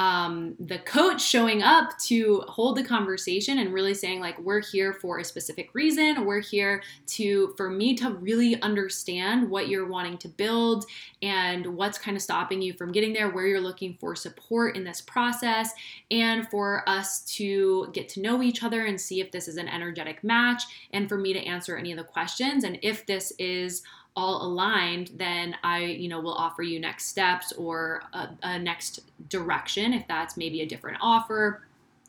um, 0.00 0.54
the 0.58 0.78
coach 0.78 1.20
showing 1.20 1.62
up 1.62 1.90
to 1.98 2.42
hold 2.48 2.78
the 2.78 2.82
conversation 2.82 3.58
and 3.58 3.70
really 3.70 3.92
saying 3.92 4.18
like 4.18 4.38
we're 4.38 4.62
here 4.62 4.94
for 4.94 5.18
a 5.18 5.24
specific 5.24 5.74
reason. 5.74 6.24
We're 6.24 6.40
here 6.40 6.82
to 7.08 7.52
for 7.58 7.68
me 7.68 7.94
to 7.96 8.14
really 8.14 8.58
understand 8.62 9.50
what 9.50 9.68
you're 9.68 9.86
wanting 9.86 10.16
to 10.16 10.28
build 10.28 10.86
and 11.20 11.66
what's 11.76 11.98
kind 11.98 12.16
of 12.16 12.22
stopping 12.22 12.62
you 12.62 12.72
from 12.72 12.92
getting 12.92 13.12
there 13.12 13.28
where 13.28 13.46
you're 13.46 13.60
looking 13.60 13.92
for 14.00 14.16
support 14.16 14.74
in 14.74 14.84
this 14.84 15.02
process 15.02 15.70
and 16.10 16.48
for 16.48 16.82
us 16.88 17.20
to 17.36 17.90
get 17.92 18.08
to 18.08 18.22
know 18.22 18.42
each 18.42 18.62
other 18.62 18.86
and 18.86 18.98
see 18.98 19.20
if 19.20 19.30
this 19.30 19.48
is 19.48 19.58
an 19.58 19.68
energetic 19.68 20.24
match 20.24 20.62
and 20.94 21.10
for 21.10 21.18
me 21.18 21.34
to 21.34 21.40
answer 21.40 21.76
any 21.76 21.92
of 21.92 21.98
the 21.98 22.04
questions. 22.04 22.64
And 22.64 22.78
if 22.80 23.04
this 23.04 23.34
is 23.38 23.82
all 24.16 24.42
aligned, 24.42 25.10
then 25.16 25.56
I, 25.62 25.84
you 25.84 26.08
know, 26.08 26.20
will 26.20 26.34
offer 26.34 26.62
you 26.62 26.80
next 26.80 27.06
steps 27.06 27.52
or 27.52 28.02
a, 28.12 28.28
a 28.42 28.58
next 28.58 29.00
direction 29.28 29.92
if 29.92 30.06
that's 30.08 30.36
maybe 30.36 30.62
a 30.62 30.66
different 30.66 30.98
offer. 31.00 31.62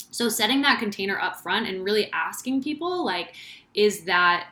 So 0.10 0.28
setting 0.28 0.62
that 0.64 0.80
container 0.80 1.20
up 1.20 1.38
front 1.38 1.68
and 1.68 1.84
really 1.84 2.12
asking 2.12 2.64
people 2.64 3.06
like, 3.06 3.36
is 3.74 4.04
that 4.06 4.48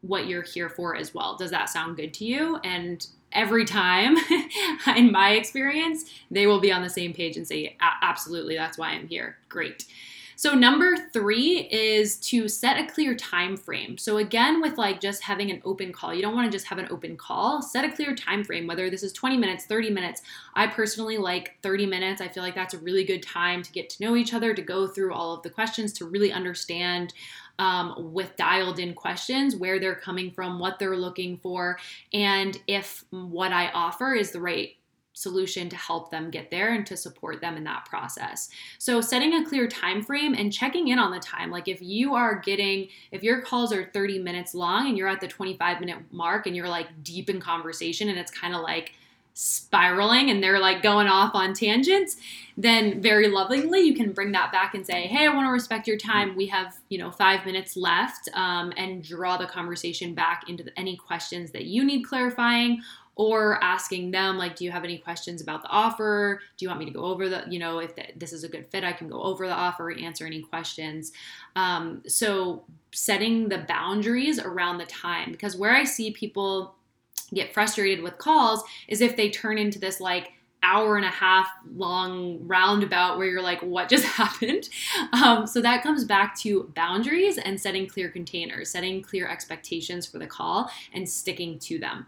what 0.00 0.26
you're 0.26 0.42
here 0.42 0.68
for 0.68 0.96
as 0.96 1.14
well? 1.14 1.36
Does 1.36 1.50
that 1.50 1.68
sound 1.68 1.96
good 1.96 2.12
to 2.14 2.24
you? 2.24 2.56
And 2.64 3.06
every 3.32 3.64
time, 3.64 4.16
in 4.96 5.12
my 5.12 5.32
experience, 5.32 6.10
they 6.30 6.46
will 6.46 6.60
be 6.60 6.72
on 6.72 6.82
the 6.82 6.90
same 6.90 7.12
page 7.12 7.36
and 7.36 7.46
say, 7.46 7.76
absolutely, 7.80 8.54
that's 8.54 8.78
why 8.78 8.90
I'm 8.90 9.08
here. 9.08 9.36
Great. 9.48 9.84
So 10.36 10.54
number 10.54 10.96
3 11.12 11.68
is 11.70 12.16
to 12.18 12.48
set 12.48 12.78
a 12.78 12.92
clear 12.92 13.14
time 13.14 13.56
frame. 13.56 13.98
So 13.98 14.18
again 14.18 14.60
with 14.60 14.78
like 14.78 15.00
just 15.00 15.22
having 15.22 15.50
an 15.50 15.62
open 15.64 15.92
call, 15.92 16.14
you 16.14 16.22
don't 16.22 16.34
want 16.34 16.50
to 16.50 16.56
just 16.56 16.66
have 16.66 16.78
an 16.78 16.88
open 16.90 17.16
call. 17.16 17.62
Set 17.62 17.84
a 17.84 17.92
clear 17.92 18.14
time 18.14 18.44
frame 18.44 18.66
whether 18.66 18.90
this 18.90 19.02
is 19.02 19.12
20 19.12 19.36
minutes, 19.36 19.66
30 19.66 19.90
minutes. 19.90 20.22
I 20.54 20.66
personally 20.66 21.18
like 21.18 21.56
30 21.62 21.86
minutes. 21.86 22.20
I 22.20 22.28
feel 22.28 22.42
like 22.42 22.54
that's 22.54 22.74
a 22.74 22.78
really 22.78 23.04
good 23.04 23.22
time 23.22 23.62
to 23.62 23.72
get 23.72 23.90
to 23.90 24.02
know 24.02 24.16
each 24.16 24.34
other, 24.34 24.54
to 24.54 24.62
go 24.62 24.86
through 24.86 25.12
all 25.12 25.34
of 25.34 25.42
the 25.42 25.50
questions, 25.50 25.92
to 25.94 26.06
really 26.06 26.32
understand 26.32 27.14
um, 27.58 28.12
with 28.12 28.34
dialed 28.36 28.78
in 28.78 28.94
questions 28.94 29.54
where 29.56 29.78
they're 29.78 29.94
coming 29.94 30.30
from, 30.30 30.58
what 30.58 30.78
they're 30.78 30.96
looking 30.96 31.38
for, 31.38 31.78
and 32.12 32.60
if 32.66 33.04
what 33.10 33.52
I 33.52 33.68
offer 33.68 34.14
is 34.14 34.32
the 34.32 34.40
right 34.40 34.76
solution 35.14 35.68
to 35.70 35.76
help 35.76 36.10
them 36.10 36.28
get 36.28 36.50
there 36.50 36.74
and 36.74 36.84
to 36.86 36.96
support 36.96 37.40
them 37.40 37.56
in 37.56 37.64
that 37.64 37.86
process. 37.86 38.50
So 38.78 39.00
setting 39.00 39.32
a 39.32 39.46
clear 39.46 39.66
time 39.66 40.02
frame 40.02 40.34
and 40.34 40.52
checking 40.52 40.88
in 40.88 40.98
on 40.98 41.12
the 41.12 41.20
time. 41.20 41.50
Like 41.50 41.68
if 41.68 41.80
you 41.80 42.14
are 42.14 42.34
getting 42.40 42.88
if 43.12 43.22
your 43.22 43.40
calls 43.40 43.72
are 43.72 43.84
30 43.94 44.18
minutes 44.18 44.54
long 44.54 44.88
and 44.88 44.98
you're 44.98 45.08
at 45.08 45.20
the 45.20 45.28
25 45.28 45.80
minute 45.80 45.98
mark 46.10 46.46
and 46.46 46.54
you're 46.54 46.68
like 46.68 47.02
deep 47.02 47.30
in 47.30 47.40
conversation 47.40 48.08
and 48.08 48.18
it's 48.18 48.30
kind 48.30 48.54
of 48.54 48.60
like 48.60 48.92
spiraling 49.36 50.30
and 50.30 50.42
they're 50.42 50.60
like 50.60 50.80
going 50.80 51.08
off 51.08 51.34
on 51.34 51.52
tangents, 51.52 52.16
then 52.56 53.02
very 53.02 53.26
lovingly 53.28 53.80
you 53.80 53.94
can 53.94 54.12
bring 54.12 54.30
that 54.30 54.52
back 54.52 54.74
and 54.74 54.86
say, 54.86 55.08
"Hey, 55.08 55.26
I 55.26 55.34
want 55.34 55.46
to 55.46 55.50
respect 55.50 55.88
your 55.88 55.98
time. 55.98 56.36
We 56.36 56.46
have 56.46 56.76
you 56.88 56.98
know 56.98 57.10
five 57.10 57.44
minutes 57.44 57.76
left," 57.76 58.28
um, 58.34 58.72
and 58.76 59.02
draw 59.02 59.36
the 59.36 59.46
conversation 59.46 60.14
back 60.14 60.48
into 60.48 60.62
the, 60.62 60.78
any 60.78 60.96
questions 60.96 61.50
that 61.50 61.64
you 61.64 61.84
need 61.84 62.04
clarifying 62.04 62.80
or 63.16 63.62
asking 63.62 64.10
them 64.10 64.36
like 64.36 64.56
do 64.56 64.64
you 64.64 64.70
have 64.70 64.84
any 64.84 64.98
questions 64.98 65.40
about 65.40 65.62
the 65.62 65.68
offer? 65.68 66.40
Do 66.56 66.64
you 66.64 66.68
want 66.68 66.80
me 66.80 66.86
to 66.86 66.90
go 66.90 67.04
over 67.04 67.28
the 67.28 67.44
you 67.48 67.58
know 67.58 67.78
if 67.78 67.94
the, 67.94 68.04
this 68.16 68.32
is 68.32 68.44
a 68.44 68.48
good 68.48 68.66
fit 68.66 68.84
i 68.84 68.92
can 68.92 69.08
go 69.08 69.22
over 69.22 69.46
the 69.46 69.54
offer 69.54 69.92
answer 69.92 70.26
any 70.26 70.42
questions. 70.42 71.12
Um, 71.56 72.02
so 72.06 72.64
setting 72.92 73.48
the 73.48 73.58
boundaries 73.68 74.38
around 74.38 74.78
the 74.78 74.86
time 74.86 75.32
because 75.32 75.56
where 75.56 75.72
i 75.72 75.84
see 75.84 76.10
people 76.12 76.74
get 77.32 77.52
frustrated 77.52 78.02
with 78.02 78.18
calls 78.18 78.62
is 78.88 79.00
if 79.00 79.16
they 79.16 79.30
turn 79.30 79.58
into 79.58 79.78
this 79.78 80.00
like 80.00 80.32
hour 80.64 80.96
and 80.96 81.04
a 81.04 81.10
half 81.10 81.48
long 81.76 82.38
roundabout 82.46 83.18
where 83.18 83.26
you're 83.26 83.42
like, 83.42 83.60
what 83.60 83.88
just 83.88 84.04
happened? 84.20 84.68
Um, 85.12 85.46
so 85.46 85.60
that 85.60 85.82
comes 85.82 86.04
back 86.04 86.36
to 86.40 86.72
boundaries 86.74 87.38
and 87.38 87.60
setting 87.60 87.86
clear 87.86 88.08
containers, 88.08 88.70
setting 88.70 89.02
clear 89.02 89.28
expectations 89.28 90.06
for 90.06 90.18
the 90.18 90.26
call 90.26 90.70
and 90.92 91.08
sticking 91.08 91.58
to 91.60 91.78
them. 91.78 92.06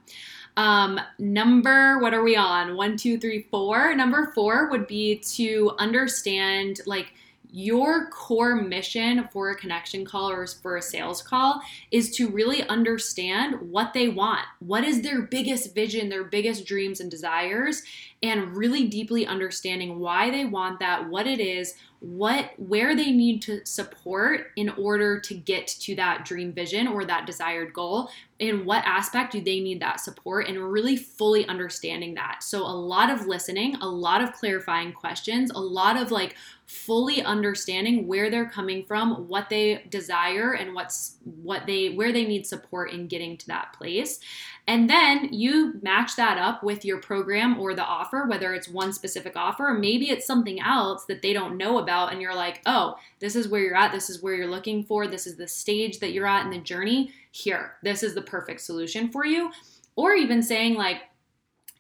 Um, 0.57 0.99
number, 1.19 1.99
what 1.99 2.15
are 2.15 2.23
we 2.23 2.35
on? 2.35 2.77
One, 2.77 2.97
two, 2.97 3.19
three, 3.19 3.47
four. 3.51 3.95
Number 3.95 4.33
four 4.35 4.71
would 4.71 4.87
be 4.87 5.19
to 5.35 5.73
understand 5.79 6.81
like 6.87 7.13
your 7.57 8.11
core 8.11 8.55
mission 8.55 9.27
for 9.33 9.49
a 9.49 9.57
connection 9.57 10.05
call 10.05 10.31
or 10.31 10.47
for 10.47 10.77
a 10.77 10.83
sales 10.83 11.23
call 11.23 11.63
is 11.91 12.15
to 12.15 12.29
really 12.29 12.63
understand 12.65 13.55
what 13.71 13.95
they 13.95 14.09
want. 14.11 14.43
What 14.59 14.85
is 14.85 15.01
their 15.01 15.23
biggest 15.23 15.75
vision, 15.75 16.11
their 16.11 16.25
biggest 16.25 16.67
dreams 16.67 17.01
and 17.01 17.11
desires, 17.11 17.83
and 18.23 18.55
really 18.55 18.87
deeply 18.89 19.27
understanding 19.27 19.99
why 20.01 20.31
they 20.31 20.45
want 20.45 20.81
that, 20.81 21.09
what 21.09 21.27
it 21.27 21.41
is, 21.41 21.77
what 22.01 22.51
where 22.59 22.95
they 22.95 23.11
need 23.11 23.41
to 23.41 23.65
support 23.65 24.49
in 24.57 24.69
order 24.71 25.19
to 25.19 25.35
get 25.35 25.67
to 25.67 25.95
that 25.95 26.27
dream 26.27 26.53
vision 26.53 26.87
or 26.87 27.07
that 27.07 27.27
desired 27.27 27.73
goal 27.73 28.11
in 28.39 28.67
what 28.67 28.85
aspect 28.85 29.33
do 29.33 29.41
they 29.41 29.61
need 29.61 29.81
that 29.81 29.99
support 29.99 30.47
and 30.47 30.59
really 30.59 30.97
fully 30.97 31.47
understanding 31.49 32.15
that 32.15 32.43
so 32.43 32.63
a 32.63 32.77
lot 32.77 33.11
of 33.11 33.27
listening 33.27 33.75
a 33.77 33.89
lot 33.89 34.21
of 34.21 34.33
clarifying 34.33 34.93
questions 34.93 35.51
a 35.53 35.59
lot 35.59 35.97
of 35.97 36.11
like 36.11 36.37
fully 36.67 37.23
understanding 37.23 38.07
where 38.07 38.29
they're 38.29 38.49
coming 38.49 38.85
from 38.85 39.29
what 39.29 39.49
they 39.49 39.83
desire 39.89 40.53
and 40.53 40.75
what's 40.75 41.17
what 41.43 41.67
they 41.67 41.91
where 41.91 42.13
they 42.13 42.27
need 42.27 42.47
support 42.47 42.91
in 42.91 43.07
getting 43.07 43.37
to 43.37 43.47
that 43.47 43.73
place 43.73 44.21
and 44.69 44.91
then 44.91 45.33
you 45.33 45.79
match 45.81 46.17
that 46.17 46.39
up 46.39 46.65
with 46.65 46.85
your 46.85 46.99
program 47.01 47.59
or 47.61 47.75
the 47.75 47.85
offer, 47.85 48.27
whether 48.27 48.53
it's 48.53 48.69
one 48.69 48.93
specific 48.93 49.35
offer, 49.37 49.77
maybe 49.79 50.11
it's 50.11 50.27
something 50.27 50.61
else 50.61 51.05
that 51.05 51.23
they 51.23 51.33
don't 51.33 51.57
know 51.57 51.79
about. 51.79 52.13
And 52.13 52.21
you're 52.21 52.35
like, 52.35 52.63
oh, 52.67 52.97
this 53.21 53.37
is 53.37 53.47
where 53.47 53.63
you're 53.63 53.77
at. 53.77 53.93
This 53.93 54.11
is 54.11 54.23
where 54.23 54.35
you're 54.35 54.51
looking 54.51 54.83
for. 54.83 55.07
This 55.07 55.27
is 55.27 55.37
the 55.37 55.47
stage 55.47 56.01
that 56.01 56.13
you're 56.13 56.27
at 56.27 56.45
in 56.45 56.51
the 56.51 56.59
journey. 56.59 57.13
Here, 57.31 57.77
this 57.83 58.03
is 58.03 58.15
the 58.15 58.23
perfect 58.23 58.61
solution 58.61 59.11
for 59.11 59.25
you. 59.25 59.51
Or 59.97 60.15
even 60.15 60.43
saying, 60.43 60.75
like, 60.75 61.03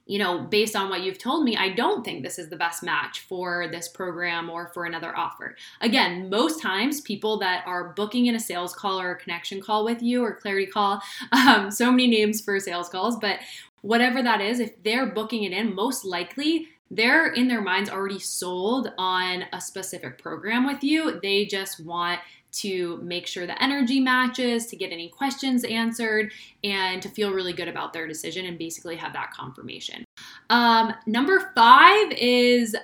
you 0.07 0.21
know, 0.21 0.43
based 0.45 0.77
on 0.77 0.89
what 0.89 1.03
you've 1.03 1.19
told 1.19 1.45
me, 1.45 1.57
I 1.57 1.71
don't 1.71 2.05
think 2.05 2.23
this 2.23 2.39
is 2.39 2.49
the 2.49 2.57
best 2.57 2.85
match 2.85 3.21
for 3.21 3.67
this 3.69 3.89
program 3.89 4.49
or 4.49 4.69
for 4.69 4.85
another 4.85 5.17
offer. 5.17 5.57
Again, 5.81 6.31
most 6.31 6.63
times 6.63 7.01
people 7.01 7.39
that 7.41 7.65
are 7.67 7.93
booking 7.95 8.27
in 8.27 8.37
a 8.37 8.41
sales 8.41 8.73
call 8.73 9.01
or 9.01 9.11
a 9.11 9.19
connection 9.19 9.61
call 9.61 9.85
with 9.85 10.03
you 10.03 10.23
or 10.23 10.37
clarity 10.37 10.67
call, 10.67 11.03
um, 11.33 11.73
so 11.73 11.91
many 11.91 12.07
names 12.07 12.41
for 12.41 12.59
sales 12.61 12.89
calls, 12.89 13.17
but 13.17 13.41
whatever 13.83 14.23
that 14.23 14.41
is, 14.41 14.61
if 14.61 14.81
they're 14.85 15.07
booking 15.07 15.43
it 15.43 15.53
in, 15.53 15.75
most 15.75 16.05
likely 16.05 16.69
they're 16.91 17.33
in 17.33 17.49
their 17.49 17.61
minds 17.61 17.91
already 17.91 18.21
sold 18.21 18.93
on 18.97 19.45
a 19.53 19.61
specific 19.61 20.23
program 20.23 20.67
with 20.67 20.85
you. 20.85 21.19
They 21.21 21.47
just 21.47 21.81
want 21.81 22.21
to 22.61 22.99
make 22.99 23.27
sure 23.27 23.47
the 23.47 23.63
energy 23.63 24.01
matches, 24.01 24.67
to 24.67 24.77
get 24.77 24.93
any 24.93 25.09
questions 25.09 25.65
answered, 25.65 26.33
and 26.65 27.03
to 27.03 27.09
feel 27.09 27.33
really 27.33 27.53
good 27.53 27.69
about 27.69 27.93
their 27.93 28.07
decision 28.07 28.47
and 28.47 28.59
basically 28.59 28.97
have 28.97 29.13
that 29.13 29.33
confirmation. 29.33 30.05
Um, 30.51 30.95
number 31.07 31.53
five 31.55 32.13
is 32.13 32.77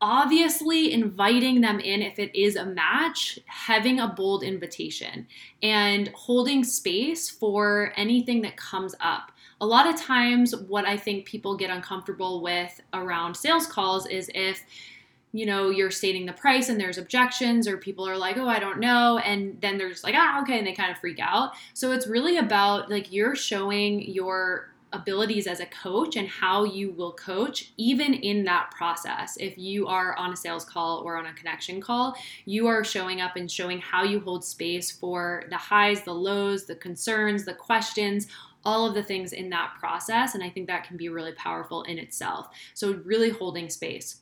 obviously 0.00 0.92
inviting 0.92 1.60
them 1.60 1.78
in 1.78 2.02
if 2.02 2.18
it 2.18 2.34
is 2.36 2.56
a 2.56 2.66
match, 2.66 3.38
having 3.46 4.00
a 4.00 4.08
bold 4.08 4.42
invitation, 4.42 5.26
and 5.62 6.08
holding 6.08 6.64
space 6.64 7.30
for 7.30 7.92
anything 7.96 8.42
that 8.42 8.56
comes 8.56 8.96
up. 9.00 9.30
A 9.60 9.66
lot 9.66 9.86
of 9.86 9.94
times, 9.94 10.56
what 10.56 10.84
I 10.84 10.96
think 10.96 11.24
people 11.24 11.56
get 11.56 11.70
uncomfortable 11.70 12.42
with 12.42 12.80
around 12.92 13.36
sales 13.36 13.68
calls 13.68 14.08
is 14.08 14.28
if 14.34 14.64
you 15.32 15.46
know, 15.46 15.70
you're 15.70 15.90
stating 15.90 16.26
the 16.26 16.32
price 16.32 16.68
and 16.68 16.78
there's 16.78 16.98
objections, 16.98 17.66
or 17.66 17.76
people 17.78 18.06
are 18.06 18.16
like, 18.16 18.36
oh, 18.36 18.48
I 18.48 18.58
don't 18.58 18.80
know. 18.80 19.18
And 19.18 19.60
then 19.60 19.78
they're 19.78 19.88
just 19.88 20.04
like, 20.04 20.14
ah, 20.16 20.42
okay. 20.42 20.58
And 20.58 20.66
they 20.66 20.74
kind 20.74 20.92
of 20.92 20.98
freak 20.98 21.18
out. 21.20 21.52
So 21.72 21.92
it's 21.92 22.06
really 22.06 22.36
about 22.36 22.90
like 22.90 23.12
you're 23.12 23.34
showing 23.34 24.02
your 24.02 24.72
abilities 24.92 25.46
as 25.46 25.60
a 25.60 25.66
coach 25.66 26.16
and 26.16 26.28
how 26.28 26.64
you 26.64 26.90
will 26.92 27.12
coach 27.12 27.72
even 27.76 28.14
in 28.14 28.44
that 28.44 28.70
process. 28.70 29.36
If 29.40 29.56
you 29.56 29.86
are 29.86 30.14
on 30.16 30.32
a 30.32 30.36
sales 30.36 30.64
call 30.64 30.98
or 30.98 31.16
on 31.16 31.26
a 31.26 31.32
connection 31.32 31.80
call, 31.80 32.14
you 32.44 32.66
are 32.66 32.84
showing 32.84 33.20
up 33.20 33.36
and 33.36 33.50
showing 33.50 33.78
how 33.78 34.04
you 34.04 34.20
hold 34.20 34.44
space 34.44 34.90
for 34.90 35.44
the 35.50 35.56
highs, 35.56 36.02
the 36.02 36.14
lows, 36.14 36.66
the 36.66 36.76
concerns, 36.76 37.44
the 37.44 37.54
questions, 37.54 38.26
all 38.64 38.86
of 38.86 38.94
the 38.94 39.02
things 39.02 39.32
in 39.32 39.50
that 39.50 39.74
process. 39.78 40.34
And 40.34 40.44
I 40.44 40.50
think 40.50 40.68
that 40.68 40.84
can 40.84 40.96
be 40.96 41.08
really 41.08 41.32
powerful 41.32 41.82
in 41.84 41.98
itself. 41.98 42.48
So, 42.74 42.92
really 43.04 43.30
holding 43.30 43.68
space. 43.70 44.18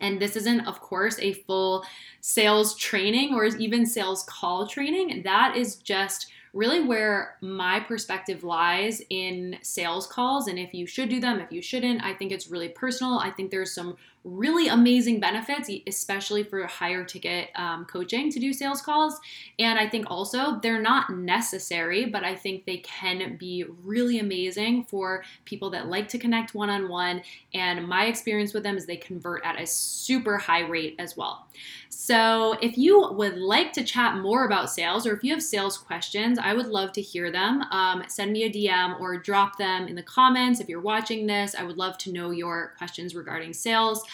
And 0.00 0.20
this 0.20 0.36
isn't, 0.36 0.66
of 0.66 0.80
course, 0.80 1.18
a 1.20 1.32
full 1.32 1.84
sales 2.20 2.76
training 2.76 3.34
or 3.34 3.44
even 3.46 3.86
sales 3.86 4.24
call 4.24 4.66
training. 4.66 5.22
That 5.22 5.56
is 5.56 5.76
just 5.76 6.30
really 6.54 6.80
where 6.80 7.36
my 7.40 7.78
perspective 7.78 8.42
lies 8.42 9.02
in 9.10 9.58
sales 9.62 10.06
calls 10.06 10.48
and 10.48 10.58
if 10.58 10.72
you 10.72 10.86
should 10.86 11.08
do 11.08 11.20
them, 11.20 11.40
if 11.40 11.52
you 11.52 11.62
shouldn't. 11.62 12.02
I 12.02 12.14
think 12.14 12.32
it's 12.32 12.48
really 12.48 12.68
personal. 12.68 13.18
I 13.18 13.30
think 13.30 13.50
there's 13.50 13.74
some 13.74 13.96
really 14.24 14.68
amazing 14.68 15.20
benefits, 15.20 15.70
especially 15.86 16.42
for 16.42 16.66
higher 16.66 17.04
ticket 17.04 17.50
um, 17.54 17.84
coaching 17.86 18.30
to 18.30 18.38
do 18.38 18.52
sales 18.52 18.82
calls. 18.82 19.18
And 19.58 19.78
I 19.78 19.88
think 19.88 20.10
also 20.10 20.58
they're 20.60 20.82
not 20.82 21.10
necessary, 21.10 22.06
but 22.06 22.24
I 22.24 22.34
think 22.34 22.64
they 22.64 22.78
can 22.78 23.36
be 23.36 23.64
really 23.84 24.18
amazing 24.18 24.84
for 24.84 25.24
people 25.44 25.70
that 25.70 25.88
like 25.88 26.08
to 26.08 26.18
connect 26.18 26.54
one 26.54 26.70
on 26.70 26.88
one. 26.88 27.22
And 27.54 27.86
my 27.86 28.06
experience 28.06 28.52
with 28.52 28.62
them 28.62 28.76
is 28.76 28.86
they 28.86 28.96
convert 28.96 29.44
at 29.44 29.60
a 29.60 29.66
super 29.66 30.36
high 30.36 30.66
rate 30.66 30.96
as 30.98 31.16
well. 31.16 31.46
So, 31.90 32.52
if 32.62 32.78
you 32.78 33.10
would 33.12 33.38
like 33.38 33.72
to 33.72 33.84
chat 33.84 34.16
more 34.18 34.44
about 34.44 34.70
sales 34.70 35.06
or 35.06 35.14
if 35.14 35.24
you 35.24 35.32
have 35.32 35.42
sales 35.42 35.76
questions, 35.76 36.38
I 36.38 36.54
would 36.54 36.66
love 36.66 36.92
to 36.92 37.02
hear 37.02 37.32
them. 37.32 37.62
Um, 37.70 38.04
send 38.08 38.32
me 38.32 38.44
a 38.44 38.50
DM 38.50 39.00
or 39.00 39.18
drop 39.18 39.58
them 39.58 39.88
in 39.88 39.96
the 39.96 40.02
comments. 40.02 40.60
If 40.60 40.68
you're 40.68 40.80
watching 40.80 41.26
this, 41.26 41.54
I 41.54 41.64
would 41.64 41.76
love 41.76 41.98
to 41.98 42.12
know 42.12 42.30
your 42.30 42.74
questions 42.78 43.14
regarding 43.14 43.52
sales. 43.52 44.04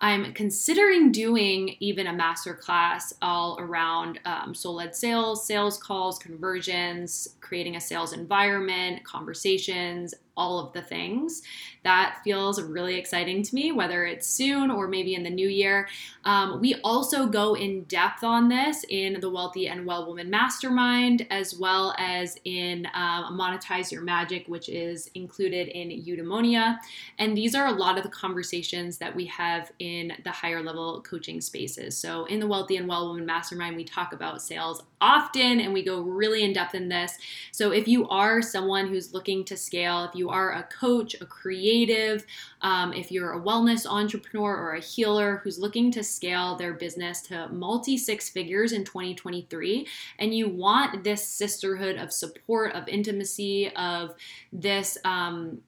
I'm 0.00 0.32
considering 0.32 1.12
doing 1.12 1.76
even 1.80 2.06
a 2.06 2.12
masterclass 2.12 3.12
all 3.22 3.56
around 3.60 4.20
um, 4.24 4.54
soul 4.54 4.74
led 4.74 4.94
sales, 4.94 5.46
sales 5.46 5.78
calls, 5.78 6.18
conversions, 6.18 7.36
creating 7.40 7.76
a 7.76 7.80
sales 7.80 8.12
environment, 8.12 9.04
conversations, 9.04 10.14
all 10.36 10.58
of 10.58 10.72
the 10.72 10.82
things. 10.82 11.42
That 11.82 12.18
feels 12.24 12.60
really 12.62 12.96
exciting 12.96 13.42
to 13.42 13.54
me, 13.54 13.72
whether 13.72 14.06
it's 14.06 14.26
soon 14.26 14.70
or 14.70 14.88
maybe 14.88 15.14
in 15.14 15.22
the 15.22 15.30
new 15.30 15.48
year. 15.48 15.88
Um, 16.24 16.60
we 16.60 16.76
also 16.82 17.26
go 17.26 17.54
in 17.54 17.84
depth 17.84 18.24
on 18.24 18.48
this 18.48 18.84
in 18.88 19.20
the 19.20 19.28
Wealthy 19.28 19.68
and 19.68 19.84
Well 19.84 20.06
Woman 20.06 20.30
Mastermind, 20.30 21.26
as 21.30 21.58
well 21.58 21.94
as 21.98 22.38
in 22.44 22.86
um, 22.94 23.38
Monetize 23.38 23.92
Your 23.92 24.02
Magic, 24.02 24.46
which 24.48 24.68
is 24.68 25.10
included 25.14 25.68
in 25.68 25.90
Eudaimonia. 25.90 26.78
And 27.18 27.36
these 27.36 27.54
are 27.54 27.66
a 27.66 27.72
lot 27.72 27.98
of 27.98 28.04
the 28.04 28.10
conversations 28.10 28.98
that 28.98 29.14
we 29.14 29.26
have 29.26 29.70
in 29.78 30.14
the 30.24 30.30
higher 30.30 30.62
level 30.62 31.02
coaching 31.02 31.40
spaces. 31.40 31.96
So 31.96 32.24
in 32.24 32.40
the 32.40 32.46
Wealthy 32.46 32.76
and 32.76 32.88
Well 32.88 33.08
Woman 33.08 33.26
Mastermind, 33.26 33.76
we 33.76 33.84
talk 33.84 34.12
about 34.14 34.40
sales 34.40 34.82
often 35.00 35.60
and 35.60 35.74
we 35.74 35.84
go 35.84 36.00
really 36.00 36.42
in 36.42 36.54
depth 36.54 36.74
in 36.74 36.88
this. 36.88 37.18
So 37.52 37.72
if 37.72 37.86
you 37.86 38.08
are 38.08 38.40
someone 38.40 38.88
who's 38.88 39.12
looking 39.12 39.44
to 39.44 39.56
scale, 39.56 40.04
if 40.04 40.14
you 40.24 40.30
are 40.30 40.52
a 40.52 40.62
coach, 40.64 41.14
a 41.20 41.26
creative, 41.26 42.24
um, 42.62 42.94
if 42.94 43.12
you're 43.12 43.32
a 43.32 43.40
wellness 43.40 43.84
entrepreneur 43.84 44.56
or 44.56 44.72
a 44.72 44.80
healer 44.80 45.42
who's 45.44 45.58
looking 45.58 45.90
to 45.90 46.02
scale 46.02 46.56
their 46.56 46.72
business 46.72 47.20
to 47.20 47.48
multi 47.48 47.98
six 47.98 48.30
figures 48.30 48.72
in 48.72 48.84
2023, 48.84 49.86
and 50.18 50.34
you 50.34 50.48
want 50.48 51.04
this 51.04 51.22
sisterhood 51.22 51.96
of 51.96 52.10
support, 52.10 52.72
of 52.72 52.88
intimacy, 52.88 53.70
of 53.76 54.14
this. 54.52 54.96
Um, 55.04 55.60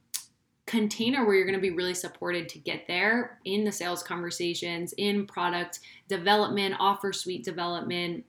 container 0.66 1.24
where 1.24 1.36
you're 1.36 1.44
going 1.44 1.54
to 1.54 1.60
be 1.60 1.70
really 1.70 1.94
supported 1.94 2.48
to 2.48 2.58
get 2.58 2.88
there 2.88 3.38
in 3.44 3.62
the 3.62 3.70
sales 3.70 4.02
conversations, 4.02 4.92
in 4.98 5.24
product 5.24 5.78
development, 6.08 6.74
offer 6.80 7.12
suite 7.12 7.44
development, 7.44 8.24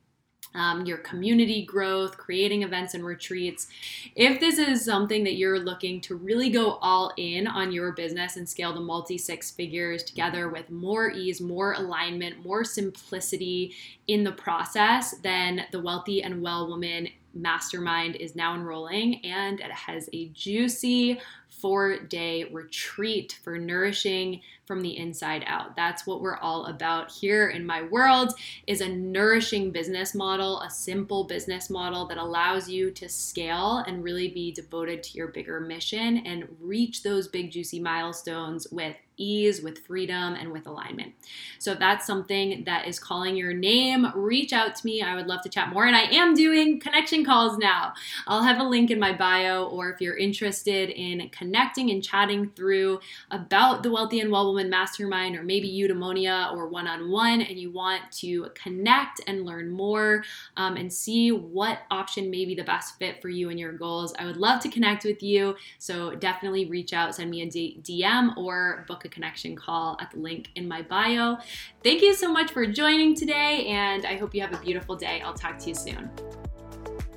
um, 0.58 0.86
your 0.86 0.98
community 0.98 1.64
growth, 1.64 2.18
creating 2.18 2.64
events 2.64 2.94
and 2.94 3.06
retreats. 3.06 3.68
If 4.16 4.40
this 4.40 4.58
is 4.58 4.84
something 4.84 5.24
that 5.24 5.36
you're 5.36 5.60
looking 5.60 6.02
to 6.02 6.16
really 6.16 6.50
go 6.50 6.74
all 6.82 7.14
in 7.16 7.48
on 7.48 7.72
your 7.72 7.92
business 7.92 8.36
and 8.36 8.50
scale 8.50 8.74
to 8.74 8.80
multi 8.80 9.18
six 9.18 9.52
figures 9.52 10.04
together 10.04 10.50
with 10.50 10.70
more 10.70 11.12
ease, 11.12 11.40
more 11.40 11.74
alignment, 11.74 12.44
more 12.44 12.64
simplicity 12.64 13.76
in 14.08 14.24
the 14.24 14.32
process, 14.32 15.16
then 15.20 15.66
the 15.72 15.80
Wealthy 15.80 16.24
and 16.24 16.42
Well 16.42 16.68
Woman 16.68 17.08
Mastermind 17.34 18.16
is 18.16 18.36
now 18.36 18.56
enrolling 18.56 19.24
and 19.24 19.60
it 19.60 19.72
has 19.72 20.10
a 20.12 20.30
juicy 20.30 21.20
four 21.60 21.98
day 21.98 22.46
retreat 22.46 23.40
for 23.44 23.58
nourishing 23.58 24.42
from 24.66 24.82
the 24.82 24.98
inside 24.98 25.44
out. 25.48 25.76
That's 25.76 26.06
what 26.06 26.22
we're 26.22 26.38
all 26.38 26.66
about 26.66 27.12
here 27.12 27.50
in 27.50 27.66
my 27.66 27.84
world 27.84 28.34
is 28.68 28.82
a 28.82 28.90
nourishing 28.90 29.72
business 29.72 30.14
model, 30.14 30.62
a 30.62 30.70
simple 30.70 31.24
business 31.24 31.70
model 31.70 32.06
that 32.08 32.18
allows 32.18 32.70
you 32.70 32.92
to 32.92 33.10
scale 33.10 33.84
and 33.88 34.04
really 34.04 34.28
be 34.28 34.52
devoted 34.52 35.02
to 35.04 35.18
your 35.18 35.28
bigger 35.28 35.60
mission 35.60 36.18
and 36.26 36.48
reach 36.60 37.04
those 37.04 37.28
big 37.28 37.52
juicy 37.52 37.80
milestones 37.80 38.68
with 38.72 38.96
ease, 39.18 39.62
with 39.62 39.80
freedom, 39.80 40.36
and 40.36 40.52
with 40.52 40.68
alignment. 40.68 41.14
So 41.60 41.72
if 41.72 41.80
that's 41.80 42.06
something 42.06 42.64
that 42.66 42.88
is 42.88 43.00
calling 43.00 43.36
your 43.36 43.54
name, 43.54 44.08
reach 44.16 44.54
out 44.54 44.76
to 44.76 44.86
me. 44.86 45.02
I 45.02 45.15
would 45.15 45.28
love 45.28 45.41
to 45.41 45.50
chat 45.50 45.70
more. 45.70 45.86
And 45.86 45.96
I 45.96 46.04
am 46.04 46.34
doing 46.34 46.80
connection 46.80 47.26
calls 47.26 47.58
now. 47.58 47.94
I'll 48.28 48.44
have 48.44 48.60
a 48.60 48.63
link 48.63 48.91
in 48.91 49.00
my 49.00 49.13
bio, 49.13 49.65
or 49.65 49.89
if 49.89 50.02
you're 50.02 50.18
interested 50.18 50.89
in 50.89 51.30
connecting 51.30 51.89
and 51.91 52.04
chatting 52.04 52.52
through 52.56 53.00
about 53.32 53.84
the 53.84 53.91
Wealthy 53.91 54.20
and 54.20 54.32
Well 54.32 54.48
Woman 54.48 54.70
Mastermind, 54.70 55.36
or 55.36 55.44
maybe 55.44 55.70
Eudaimonia 55.70 56.54
or 56.54 56.68
one 56.68 56.88
on 56.88 57.12
one, 57.12 57.41
and 57.41 57.58
you 57.58 57.72
want 57.72 58.12
to 58.13 58.48
connect 58.54 59.22
and 59.28 59.46
learn 59.46 59.70
more 59.70 60.24
um, 60.56 60.78
and 60.78 60.91
see 60.91 61.32
what 61.32 61.80
option 61.91 62.30
may 62.30 62.46
be 62.46 62.56
the 62.56 62.63
best 62.63 62.98
fit 62.98 63.22
for 63.22 63.30
you 63.30 63.50
and 63.50 63.60
your 63.60 63.74
goals, 63.74 64.13
I 64.20 64.26
would 64.26 64.38
love 64.38 64.62
to 64.62 64.70
connect 64.70 65.04
with 65.04 65.24
you. 65.24 65.56
So 65.80 66.15
definitely 66.15 66.65
reach 66.65 66.94
out, 66.94 67.15
send 67.15 67.32
me 67.32 67.41
a 67.41 67.48
DM, 67.48 68.38
or 68.38 68.86
book 68.88 69.06
a 69.08 69.10
connection 69.10 69.56
call 69.56 69.98
at 70.00 70.12
the 70.12 70.20
link 70.20 70.50
in 70.56 70.67
my 70.67 70.84
bio. 70.84 71.38
Thank 71.84 72.04
you 72.04 72.13
so 72.13 72.32
much 72.32 72.52
for 72.52 72.67
joining 72.67 73.15
today, 73.15 73.65
and 73.67 74.06
I 74.06 74.17
hope 74.17 74.36
you 74.36 74.41
have 74.41 74.54
a 74.54 74.63
beautiful 74.63 74.96
day. 74.96 75.22
I'll 75.26 75.34
talk 75.34 75.58
to 75.60 75.70
you 75.70 75.76
soon. 75.76 76.12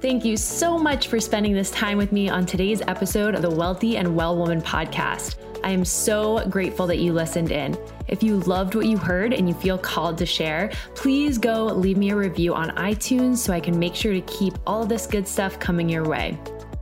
Thank 0.00 0.24
you 0.24 0.38
so 0.38 0.78
much 0.78 1.08
for 1.08 1.20
spending 1.20 1.52
this 1.52 1.70
time 1.72 1.98
with 1.98 2.10
me 2.10 2.30
on 2.30 2.46
today's 2.46 2.80
episode 2.80 3.34
of 3.34 3.42
the 3.42 3.50
Wealthy 3.50 3.98
and 3.98 4.16
Well 4.16 4.34
Woman 4.34 4.62
podcast. 4.62 5.36
I 5.62 5.70
am 5.70 5.84
so 5.84 6.42
grateful 6.48 6.86
that 6.86 7.00
you 7.00 7.12
listened 7.12 7.50
in. 7.52 7.76
If 8.08 8.22
you 8.22 8.38
loved 8.40 8.74
what 8.74 8.86
you 8.86 8.96
heard 8.96 9.34
and 9.34 9.46
you 9.46 9.54
feel 9.54 9.76
called 9.76 10.16
to 10.18 10.26
share, 10.26 10.70
please 10.94 11.36
go 11.36 11.66
leave 11.66 11.98
me 11.98 12.10
a 12.10 12.16
review 12.16 12.54
on 12.54 12.70
iTunes 12.70 13.36
so 13.36 13.52
I 13.52 13.60
can 13.60 13.78
make 13.78 13.94
sure 13.94 14.14
to 14.14 14.22
keep 14.22 14.54
all 14.66 14.86
this 14.86 15.06
good 15.06 15.28
stuff 15.28 15.58
coming 15.58 15.86
your 15.86 16.08
way. 16.08 16.38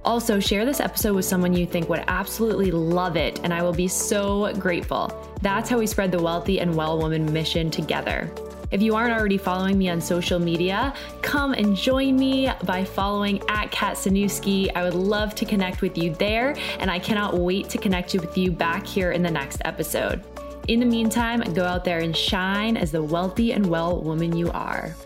Also, 0.09 0.41
share 0.41 0.65
this 0.65 0.81
episode 0.81 1.15
with 1.15 1.27
someone 1.27 1.53
you 1.53 1.67
think 1.67 1.91
would 1.91 2.03
absolutely 2.09 2.71
love 2.71 3.15
it, 3.15 3.41
and 3.45 3.53
I 3.53 3.63
will 3.63 3.75
be 3.75 3.87
so 3.87 4.51
grateful. 4.55 5.13
That's 5.43 5.69
how 5.69 5.77
we 5.77 5.87
spread 5.87 6.11
the 6.11 6.23
Wealthy 6.23 6.61
and 6.61 6.75
Well 6.75 6.97
Woman 6.97 7.31
mission 7.31 7.71
together. 7.71 8.33
If 8.71 8.81
you 8.81 8.95
aren't 8.95 9.13
already 9.13 9.37
following 9.37 9.77
me 9.77 9.91
on 9.91 10.01
social 10.01 10.39
media, 10.39 10.95
come 11.21 11.53
and 11.53 11.77
join 11.77 12.17
me 12.17 12.51
by 12.65 12.85
following 12.85 13.43
at 13.51 13.71
Kat 13.71 13.97
Sanuski. 13.97 14.75
I 14.75 14.83
would 14.83 14.95
love 14.95 15.35
to 15.35 15.45
connect 15.45 15.83
with 15.83 15.99
you 15.99 16.15
there, 16.15 16.57
and 16.79 16.91
I 16.91 16.99
cannot 16.99 17.37
wait 17.37 17.69
to 17.69 17.77
connect 17.77 18.15
with 18.15 18.39
you 18.39 18.51
back 18.51 18.87
here 18.87 19.13
in 19.13 19.23
the 19.23 19.31
next 19.31 19.61
episode. 19.67 20.25
In 20.69 20.81
the 20.81 20.87
meantime, 20.87 21.41
go 21.53 21.65
out 21.65 21.85
there 21.85 21.99
and 21.99 22.17
shine 22.17 22.79
as 22.79 22.91
the 22.91 23.03
wealthy 23.03 23.53
and 23.53 23.67
well 23.67 24.01
woman 24.01 24.35
you 24.35 24.51
are. 24.53 24.97